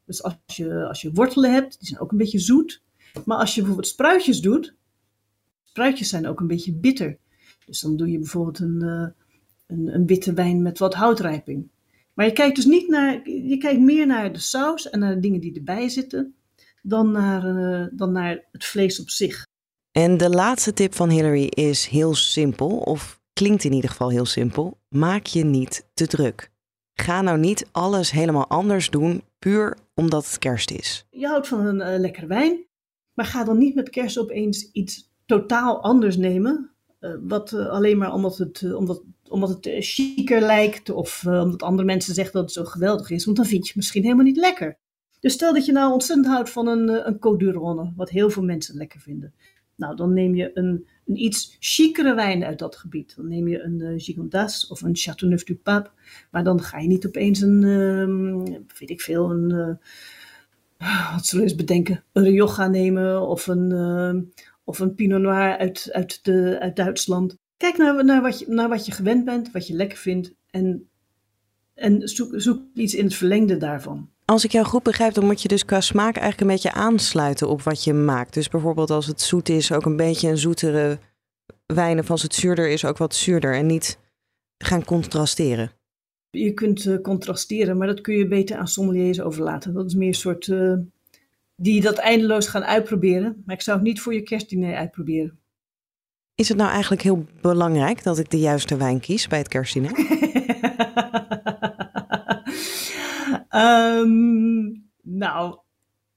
Dus 0.05 0.23
als 0.23 0.35
je, 0.45 0.87
als 0.87 1.01
je 1.01 1.11
wortelen 1.11 1.53
hebt, 1.53 1.79
die 1.79 1.87
zijn 1.87 1.99
ook 1.99 2.11
een 2.11 2.17
beetje 2.17 2.39
zoet. 2.39 2.81
Maar 3.25 3.37
als 3.37 3.55
je 3.55 3.59
bijvoorbeeld 3.59 3.91
spruitjes 3.91 4.41
doet, 4.41 4.75
spruitjes 5.63 6.09
zijn 6.09 6.27
ook 6.27 6.39
een 6.39 6.47
beetje 6.47 6.73
bitter. 6.73 7.17
Dus 7.65 7.79
dan 7.79 7.97
doe 7.97 8.11
je 8.11 8.17
bijvoorbeeld 8.17 8.59
een, 8.59 8.81
een, 9.67 9.93
een, 9.93 10.05
witte 10.05 10.33
wijn 10.33 10.61
met 10.61 10.79
wat 10.79 10.93
houtrijping. 10.93 11.67
Maar 12.17 12.25
je 12.25 12.31
kijkt 12.31 12.55
dus 12.55 12.65
niet 12.65 12.87
naar, 12.87 13.29
je 13.29 13.57
kijkt 13.57 13.79
meer 13.79 14.07
naar 14.07 14.33
de 14.33 14.39
saus 14.39 14.89
en 14.89 14.99
naar 14.99 15.13
de 15.13 15.19
dingen 15.19 15.39
die 15.39 15.55
erbij 15.55 15.89
zitten, 15.89 16.35
dan 16.81 17.11
naar, 17.11 17.45
uh, 17.45 17.87
dan 17.91 18.11
naar 18.11 18.47
het 18.51 18.65
vlees 18.65 18.99
op 18.99 19.09
zich. 19.09 19.45
En 19.91 20.17
de 20.17 20.29
laatste 20.29 20.73
tip 20.73 20.95
van 20.95 21.09
Hillary 21.09 21.45
is 21.45 21.85
heel 21.85 22.15
simpel, 22.15 22.77
of 22.77 23.21
klinkt 23.33 23.63
in 23.63 23.73
ieder 23.73 23.89
geval 23.89 24.09
heel 24.09 24.25
simpel. 24.25 24.77
Maak 24.89 25.25
je 25.25 25.43
niet 25.43 25.89
te 25.93 26.07
druk. 26.07 26.51
Ga 26.93 27.21
nou 27.21 27.37
niet 27.37 27.67
alles 27.71 28.11
helemaal 28.11 28.47
anders 28.47 28.89
doen, 28.89 29.21
puur 29.39 29.77
omdat 29.95 30.25
het 30.25 30.37
kerst 30.37 30.71
is. 30.71 31.05
Je 31.09 31.27
houdt 31.27 31.47
van 31.47 31.65
een 31.65 31.93
uh, 31.93 31.99
lekker 31.99 32.27
wijn, 32.27 32.65
maar 33.13 33.25
ga 33.25 33.43
dan 33.43 33.57
niet 33.57 33.75
met 33.75 33.89
kerst 33.89 34.17
opeens 34.19 34.71
iets 34.71 35.11
totaal 35.25 35.83
anders 35.83 36.17
nemen. 36.17 36.71
Uh, 36.99 37.11
wat 37.21 37.51
uh, 37.51 37.67
alleen 37.67 37.97
maar 37.97 38.13
omdat 38.13 38.37
het, 38.37 38.73
omdat, 38.73 39.01
omdat 39.29 39.49
het 39.49 39.67
chiquer 39.79 40.41
lijkt 40.41 40.89
of 40.89 41.25
omdat 41.25 41.63
andere 41.63 41.87
mensen 41.87 42.13
zeggen 42.13 42.33
dat 42.33 42.43
het 42.43 42.53
zo 42.53 42.63
geweldig 42.63 43.09
is, 43.09 43.25
want 43.25 43.37
dan 43.37 43.45
vind 43.45 43.61
je 43.61 43.67
het 43.67 43.75
misschien 43.75 44.03
helemaal 44.03 44.25
niet 44.25 44.37
lekker. 44.37 44.77
Dus 45.19 45.33
stel 45.33 45.53
dat 45.53 45.65
je 45.65 45.71
nou 45.71 45.93
ontzettend 45.93 46.27
houdt 46.27 46.49
van 46.49 46.67
een, 46.67 47.07
een 47.07 47.15
Côte 47.15 47.95
wat 47.95 48.09
heel 48.09 48.29
veel 48.29 48.43
mensen 48.43 48.75
lekker 48.75 48.99
vinden. 48.99 49.33
Nou, 49.75 49.95
dan 49.95 50.13
neem 50.13 50.35
je 50.35 50.51
een 50.53 50.87
een 51.07 51.23
iets 51.23 51.55
chicere 51.59 52.13
wijn 52.13 52.43
uit 52.43 52.59
dat 52.59 52.75
gebied. 52.75 53.15
Dan 53.15 53.27
neem 53.27 53.47
je 53.47 53.61
een 53.61 53.99
Gigondas 53.99 54.67
of 54.67 54.81
een 54.81 54.97
Châteauneuf-du-Pape. 54.97 55.89
Maar 56.31 56.43
dan 56.43 56.61
ga 56.61 56.79
je 56.79 56.87
niet 56.87 57.07
opeens 57.07 57.41
een, 57.41 57.61
uh, 57.61 58.55
weet 58.79 58.89
ik 58.89 59.01
veel, 59.01 59.31
een, 59.31 59.49
uh, 60.77 61.13
wat 61.13 61.25
zullen 61.25 61.45
we 61.45 61.51
eens 61.51 61.59
bedenken, 61.59 62.03
een 62.11 62.23
Rioja 62.23 62.67
nemen 62.67 63.27
of 63.27 63.47
een, 63.47 63.71
ehm, 63.71 64.21
of 64.63 64.79
een 64.79 64.95
Pinot 64.95 65.21
Noir 65.21 65.57
uit, 65.57 65.89
uit, 65.91 66.23
de, 66.23 66.57
uit 66.59 66.75
Duitsland. 66.75 67.37
Kijk 67.57 67.77
naar, 67.77 68.05
naar, 68.05 68.21
wat 68.21 68.39
je, 68.39 68.45
naar 68.49 68.69
wat 68.69 68.85
je 68.85 68.91
gewend 68.91 69.25
bent, 69.25 69.51
wat 69.51 69.67
je 69.67 69.73
lekker 69.73 69.97
vindt 69.97 70.33
en, 70.49 70.89
en 71.73 72.07
zoek, 72.07 72.33
zoek 72.35 72.61
iets 72.73 72.95
in 72.95 73.03
het 73.03 73.15
verlengde 73.15 73.57
daarvan. 73.57 74.09
Als 74.25 74.43
ik 74.43 74.51
jou 74.51 74.65
goed 74.65 74.83
begrijp, 74.83 75.13
dan 75.13 75.25
moet 75.25 75.41
je 75.41 75.47
dus 75.47 75.65
qua 75.65 75.81
smaak 75.81 76.15
eigenlijk 76.15 76.41
een 76.41 76.55
beetje 76.55 76.79
aansluiten 76.79 77.49
op 77.49 77.61
wat 77.61 77.83
je 77.83 77.93
maakt. 77.93 78.33
Dus 78.33 78.49
bijvoorbeeld 78.49 78.89
als 78.89 79.05
het 79.05 79.21
zoet 79.21 79.49
is, 79.49 79.71
ook 79.71 79.85
een 79.85 79.95
beetje 79.95 80.29
een 80.29 80.37
zoetere 80.37 80.99
wijn. 81.65 81.99
Of 81.99 82.09
als 82.09 82.21
het 82.21 82.35
zuurder 82.35 82.69
is, 82.69 82.85
ook 82.85 82.97
wat 82.97 83.15
zuurder. 83.15 83.55
En 83.55 83.65
niet 83.65 83.99
gaan 84.57 84.85
contrasteren. 84.85 85.71
Je 86.29 86.53
kunt 86.53 86.85
uh, 86.85 87.01
contrasteren, 87.01 87.77
maar 87.77 87.87
dat 87.87 88.01
kun 88.01 88.15
je 88.15 88.27
beter 88.27 88.57
aan 88.57 88.67
sommeliers 88.67 89.21
overlaten. 89.21 89.73
Dat 89.73 89.85
is 89.85 89.95
meer 89.95 90.07
een 90.07 90.13
soort 90.13 90.47
uh, 90.47 90.73
die 91.55 91.81
dat 91.81 91.97
eindeloos 91.97 92.47
gaan 92.47 92.63
uitproberen. 92.63 93.43
Maar 93.45 93.55
ik 93.55 93.61
zou 93.61 93.77
het 93.77 93.87
niet 93.87 94.01
voor 94.01 94.13
je 94.13 94.21
kerstdiner 94.21 94.75
uitproberen. 94.75 95.39
Is 96.37 96.49
het 96.49 96.57
nou 96.57 96.69
eigenlijk 96.69 97.01
heel 97.01 97.25
belangrijk 97.41 98.03
dat 98.03 98.17
ik 98.17 98.29
de 98.29 98.39
juiste 98.39 98.77
wijn 98.77 98.99
kies 98.99 99.27
bij 99.27 99.37
het 99.37 99.47
kerstdiner? 99.47 99.91
Um, 103.55 104.89
nou, 105.23 105.59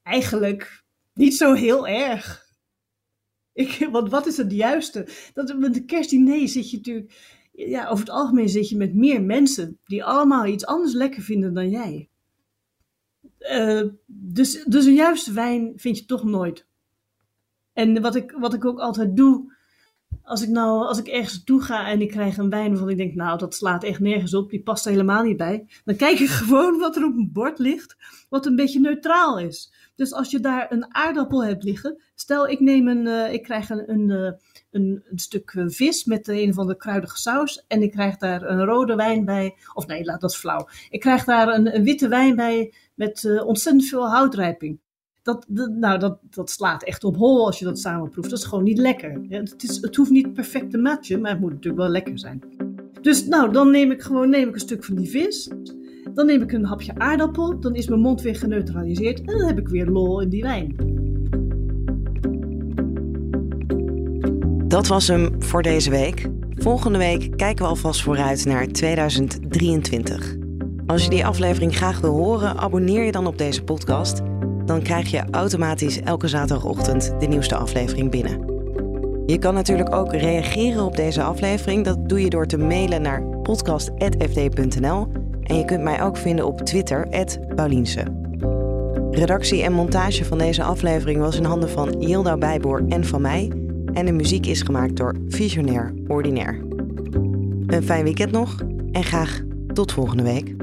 eigenlijk 0.03 0.85
niet 1.15 1.37
zo 1.37 1.53
heel 1.53 1.89
erg. 1.89 2.47
Ik, 3.53 3.89
want 3.91 4.11
wat 4.11 4.27
is 4.27 4.37
het 4.37 4.53
juiste? 4.53 5.09
Dat, 5.35 5.59
met 5.59 5.75
de 5.75 5.85
kerstdiner 5.85 6.49
zit 6.49 6.71
je 6.71 6.77
natuurlijk... 6.77 7.39
Ja, 7.53 7.89
over 7.89 8.05
het 8.05 8.15
algemeen 8.15 8.49
zit 8.49 8.69
je 8.69 8.77
met 8.77 8.95
meer 8.95 9.23
mensen 9.23 9.79
die 9.85 10.05
allemaal 10.05 10.47
iets 10.47 10.67
anders 10.67 10.93
lekker 10.93 11.23
vinden 11.23 11.55
dan 11.55 11.71
jij. 11.71 12.09
Uh, 13.39 13.89
dus, 14.07 14.65
dus 14.65 14.85
een 14.85 14.95
juiste 14.95 15.33
wijn 15.33 15.73
vind 15.77 15.99
je 15.99 16.05
toch 16.05 16.25
nooit. 16.25 16.67
En 17.73 18.01
wat 18.01 18.15
ik, 18.15 18.31
wat 18.31 18.55
ik 18.55 18.65
ook 18.65 18.79
altijd 18.79 19.17
doe, 19.17 19.59
als 20.31 20.43
ik 20.43 20.49
nou, 20.49 20.87
als 20.87 20.99
ik 20.99 21.07
ergens 21.07 21.35
naartoe 21.35 21.63
ga 21.63 21.89
en 21.89 22.01
ik 22.01 22.11
krijg 22.11 22.37
een 22.37 22.51
wijn 22.51 22.69
waarvan 22.69 22.89
ik 22.89 22.97
denk, 22.97 23.15
nou, 23.15 23.39
dat 23.39 23.55
slaat 23.55 23.85
echt 23.85 24.01
nergens 24.01 24.35
op, 24.35 24.51
die 24.51 24.63
past 24.63 24.85
er 24.85 24.91
helemaal 24.91 25.23
niet 25.23 25.37
bij. 25.37 25.67
Dan 25.85 25.97
kijk 25.97 26.19
ik 26.19 26.29
gewoon 26.41 26.79
wat 26.79 26.97
er 26.97 27.05
op 27.05 27.17
een 27.17 27.31
bord 27.33 27.59
ligt, 27.59 27.97
wat 28.29 28.47
een 28.47 28.57
beetje 28.57 28.81
neutraal 28.81 29.39
is. 29.39 29.73
Dus 29.95 30.13
als 30.13 30.31
je 30.31 30.41
daar 30.41 30.73
een 30.73 30.95
aardappel 30.95 31.45
hebt 31.45 31.63
liggen, 31.63 32.03
stel 32.15 32.49
ik 32.49 32.61
neem 32.61 32.89
een, 32.89 33.07
uh, 33.07 33.33
ik 33.33 33.43
krijg 33.43 33.71
een, 33.71 33.91
een, 33.91 34.09
uh, 34.09 34.33
een, 34.71 35.03
stuk 35.15 35.53
uh, 35.53 35.65
vis 35.69 36.05
met 36.05 36.29
een 36.29 36.51
of 36.51 36.59
andere 36.59 36.79
kruidige 36.79 37.19
saus 37.19 37.65
en 37.67 37.83
ik 37.83 37.91
krijg 37.91 38.17
daar 38.17 38.43
een 38.43 38.65
rode 38.65 38.95
wijn 38.95 39.25
bij, 39.25 39.55
of 39.75 39.87
nee, 39.87 40.05
laat 40.05 40.21
dat 40.21 40.31
is 40.31 40.37
flauw. 40.37 40.69
Ik 40.91 41.01
krijg 41.01 41.25
daar 41.25 41.49
een 41.49 41.85
witte 41.85 42.09
wijn 42.09 42.37
bij 42.37 42.75
met 42.95 43.43
ontzettend 43.45 43.89
veel 43.89 44.11
houtrijping 44.11 44.81
dat, 45.23 45.47
nou, 45.79 45.99
dat, 45.99 46.19
dat 46.31 46.51
slaat 46.51 46.83
echt 46.83 47.05
op 47.05 47.17
hol 47.17 47.47
als 47.47 47.59
je 47.59 47.65
dat 47.65 47.79
samenproeft. 47.79 48.31
Dat 48.31 48.39
is 48.39 48.45
gewoon 48.45 48.65
niet 48.65 48.79
lekker. 48.79 49.21
Het, 49.29 49.63
is, 49.63 49.81
het 49.81 49.97
hoeft 49.97 50.11
niet 50.11 50.33
perfect 50.33 50.71
te 50.71 50.79
matchen, 50.79 51.21
maar 51.21 51.31
het 51.31 51.41
moet 51.41 51.53
natuurlijk 51.53 51.83
wel 51.83 51.91
lekker 51.91 52.19
zijn. 52.19 52.43
Dus 53.01 53.27
nou, 53.27 53.53
dan 53.53 53.71
neem 53.71 53.91
ik 53.91 54.03
gewoon 54.03 54.31
neem 54.31 54.49
ik 54.49 54.55
een 54.55 54.61
stuk 54.61 54.85
van 54.85 54.95
die 54.95 55.11
vis. 55.11 55.51
Dan 56.15 56.27
neem 56.27 56.43
ik 56.43 56.53
een 56.53 56.65
hapje 56.65 56.99
aardappel. 56.99 57.61
Dan 57.61 57.75
is 57.75 57.89
mijn 57.89 58.01
mond 58.01 58.23
weer 58.23 58.37
geneutraliseerd. 58.37 59.19
En 59.21 59.39
dan 59.39 59.47
heb 59.47 59.59
ik 59.59 59.69
weer 59.69 59.87
lol 59.87 60.21
in 60.21 60.29
die 60.29 60.43
wijn. 60.43 60.99
Dat 64.69 64.87
was 64.87 65.09
hem 65.09 65.43
voor 65.43 65.63
deze 65.63 65.91
week. 65.91 66.29
Volgende 66.51 66.99
week 66.99 67.37
kijken 67.37 67.65
we 67.65 67.71
alvast 67.71 68.03
vooruit 68.03 68.45
naar 68.45 68.67
2023. 68.67 70.37
Als 70.87 71.05
je 71.05 71.11
die 71.11 71.27
aflevering 71.27 71.77
graag 71.77 72.01
wil 72.01 72.15
horen, 72.15 72.57
abonneer 72.57 73.05
je 73.05 73.13
dan 73.13 73.27
op 73.27 73.39
deze 73.39 73.63
podcast 73.63 74.23
dan 74.71 74.83
krijg 74.83 75.11
je 75.11 75.23
automatisch 75.31 76.01
elke 76.01 76.29
zaterdagochtend 76.29 77.15
de 77.19 77.27
nieuwste 77.27 77.57
aflevering 77.57 78.11
binnen. 78.11 78.41
Je 79.27 79.39
kan 79.39 79.55
natuurlijk 79.55 79.95
ook 79.95 80.13
reageren 80.13 80.85
op 80.85 80.97
deze 80.97 81.23
aflevering. 81.23 81.85
Dat 81.85 82.09
doe 82.09 82.23
je 82.23 82.31
door 82.31 82.47
te 82.47 82.59
mailen 82.59 83.03
naar 83.03 83.23
podcast.fd.nl. 83.23 85.13
En 85.43 85.57
je 85.57 85.65
kunt 85.65 85.83
mij 85.83 86.03
ook 86.03 86.17
vinden 86.17 86.47
op 86.47 86.61
Twitter, 86.61 87.09
Pauliense. 87.55 88.03
Redactie 89.11 89.63
en 89.63 89.73
montage 89.73 90.25
van 90.25 90.39
deze 90.39 90.63
aflevering 90.63 91.21
was 91.21 91.37
in 91.37 91.45
handen 91.45 91.71
van 91.71 92.01
Yilda 92.01 92.37
Bijboor 92.37 92.85
en 92.89 93.05
van 93.05 93.21
mij. 93.21 93.53
En 93.93 94.07
de 94.07 94.13
muziek 94.13 94.47
is 94.47 94.63
gemaakt 94.63 94.97
door 94.97 95.15
Visionair 95.29 95.95
Ordinair. 96.07 96.61
Een 97.67 97.83
fijn 97.83 98.05
weekend 98.05 98.33
nog 98.33 98.63
en 98.93 99.05
graag 99.05 99.41
tot 99.73 99.93
volgende 99.93 100.23
week. 100.23 100.60